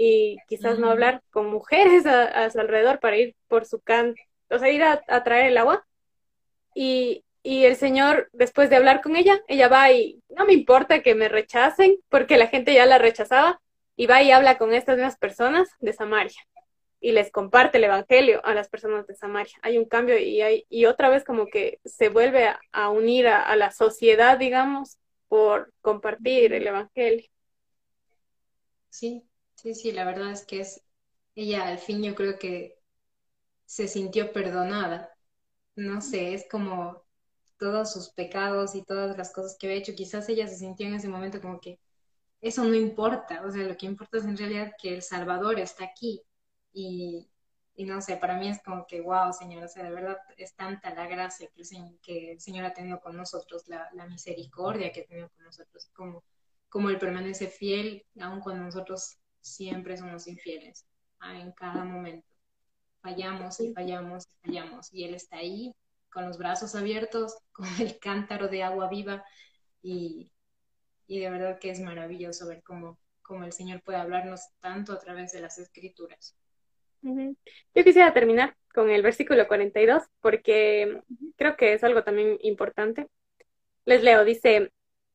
[0.00, 4.14] y quizás no hablar con mujeres a, su alrededor para ir por su can,
[4.48, 5.86] o sea, ir a, traer el agua.
[6.74, 11.02] Y, y el Señor, después de hablar con ella, ella va y no me importa
[11.02, 13.60] que me rechacen, porque la gente ya la rechazaba,
[13.96, 16.40] y va y habla con estas mismas personas de Samaria
[17.00, 19.52] y les comparte el evangelio a las personas de Samaria.
[19.62, 23.54] Hay un cambio y hay y otra vez como que se vuelve a, unir a,
[23.56, 24.98] la sociedad, digamos,
[25.28, 27.26] por compartir el evangelio.
[28.90, 29.22] Sí,
[29.62, 30.82] sí, sí, la verdad es que es
[31.34, 32.78] ella al fin yo creo que
[33.66, 35.14] se sintió perdonada.
[35.76, 37.04] No sé, es como
[37.58, 40.94] todos sus pecados y todas las cosas que había hecho, quizás ella se sintió en
[40.94, 41.80] ese momento como que
[42.40, 45.84] eso no importa, o sea, lo que importa es en realidad que el Salvador está
[45.84, 46.22] aquí.
[46.72, 47.28] Y,
[47.76, 50.94] no sé, para mí es como que, wow, Señor, o sea, de verdad es tanta
[50.94, 55.02] la gracia que el Señor, que el Señor ha tenido con nosotros, la, misericordia que
[55.02, 56.24] ha tenido con nosotros, como,
[56.68, 60.86] como Él permanece fiel, aun cuando nosotros siempre somos infieles,
[61.20, 62.28] ah, en cada momento.
[63.00, 65.74] Fallamos y fallamos y fallamos, y Él está ahí
[66.10, 69.24] con los brazos abiertos, con el cántaro de agua viva,
[69.82, 70.32] y,
[71.06, 74.98] y de verdad que es maravilloso ver cómo, cómo el Señor puede hablarnos tanto a
[74.98, 76.36] través de las escrituras.
[77.02, 81.00] Yo quisiera terminar con el versículo 42 porque
[81.36, 83.08] creo que es algo también importante.
[83.86, 84.70] Les leo, dice,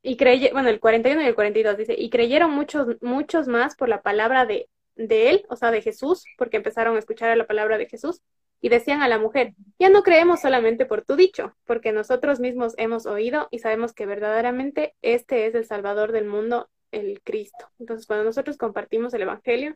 [0.06, 3.89] y creye, bueno, el 41 y el 42 dice, y creyeron muchos, muchos más por
[3.89, 7.78] la palabra de, de él, o sea, de Jesús, porque empezaron a escuchar la palabra
[7.78, 8.22] de Jesús,
[8.62, 12.74] y decían a la mujer, ya no creemos solamente por tu dicho, porque nosotros mismos
[12.78, 17.70] hemos oído y sabemos que verdaderamente este es el Salvador del mundo, el Cristo.
[17.80, 19.76] Entonces, cuando nosotros compartimos el Evangelio,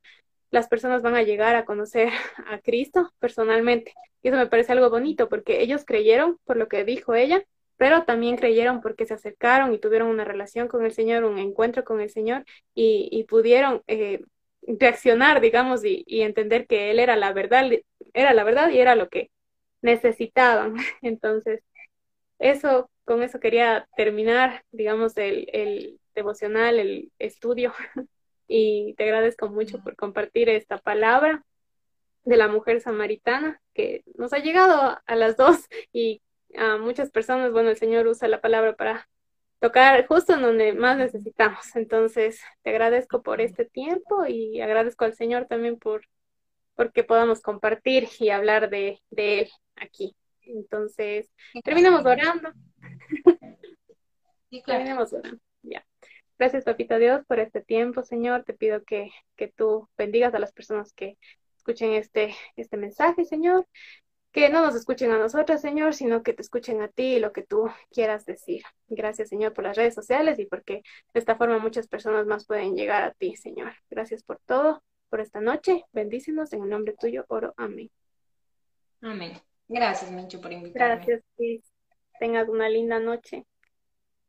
[0.52, 2.10] las personas van a llegar a conocer
[2.48, 3.94] a Cristo personalmente.
[4.24, 7.44] Y eso me parece algo bonito porque ellos creyeron por lo que dijo ella,
[7.80, 11.86] pero también creyeron porque se acercaron y tuvieron una relación con el Señor, un encuentro
[11.86, 12.44] con el Señor
[12.76, 14.22] y, pudieron eh,
[14.64, 17.72] reaccionar, digamos, y, y, entender que Él era la verdad,
[18.14, 19.32] era la verdad y era lo que
[19.82, 20.76] necesitaban.
[21.02, 21.62] Entonces,
[22.40, 27.74] eso, con eso quería terminar, digamos, el, el devocional, el estudio.
[28.52, 31.46] Y te agradezco mucho por compartir esta palabra
[32.24, 36.24] de la mujer samaritana que nos ha llegado a las dos y
[36.58, 39.08] a muchas personas, bueno, el Señor usa la palabra para
[39.60, 41.76] tocar justo en donde más necesitamos.
[41.76, 46.04] Entonces, te agradezco por este tiempo y agradezco al Señor también por
[46.76, 50.16] porque podamos compartir y hablar de, de Él aquí.
[50.44, 51.30] Entonces,
[51.66, 52.54] terminamos orando.
[54.66, 55.42] Terminamos orando.
[55.62, 55.86] Ya.
[56.38, 58.46] Gracias, Papito Dios, por este tiempo, Señor.
[58.46, 61.18] Te pido que, que tú bendigas a las personas que
[61.58, 63.68] escuchen este, este mensaje, Señor.
[64.32, 67.32] Que no nos escuchen a nosotros, Señor, sino que te escuchen a ti y lo
[67.34, 68.64] que tú quieras decir.
[68.88, 72.76] Gracias, Señor, por las redes sociales y porque de esta forma muchas personas más pueden
[72.76, 73.74] llegar a ti, Señor.
[73.90, 75.84] Gracias por todo, por esta noche.
[75.92, 77.54] Bendícenos en el nombre tuyo, oro.
[77.58, 77.90] Amén.
[79.02, 79.34] Amén.
[79.68, 80.96] Gracias, Mincho, por invitarme.
[80.96, 81.64] Gracias, Cris.
[82.20, 83.46] Tengas una linda noche.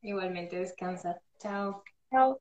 [0.03, 1.21] Igualmente, descansa.
[1.39, 1.83] Chao.
[2.11, 2.41] Chao.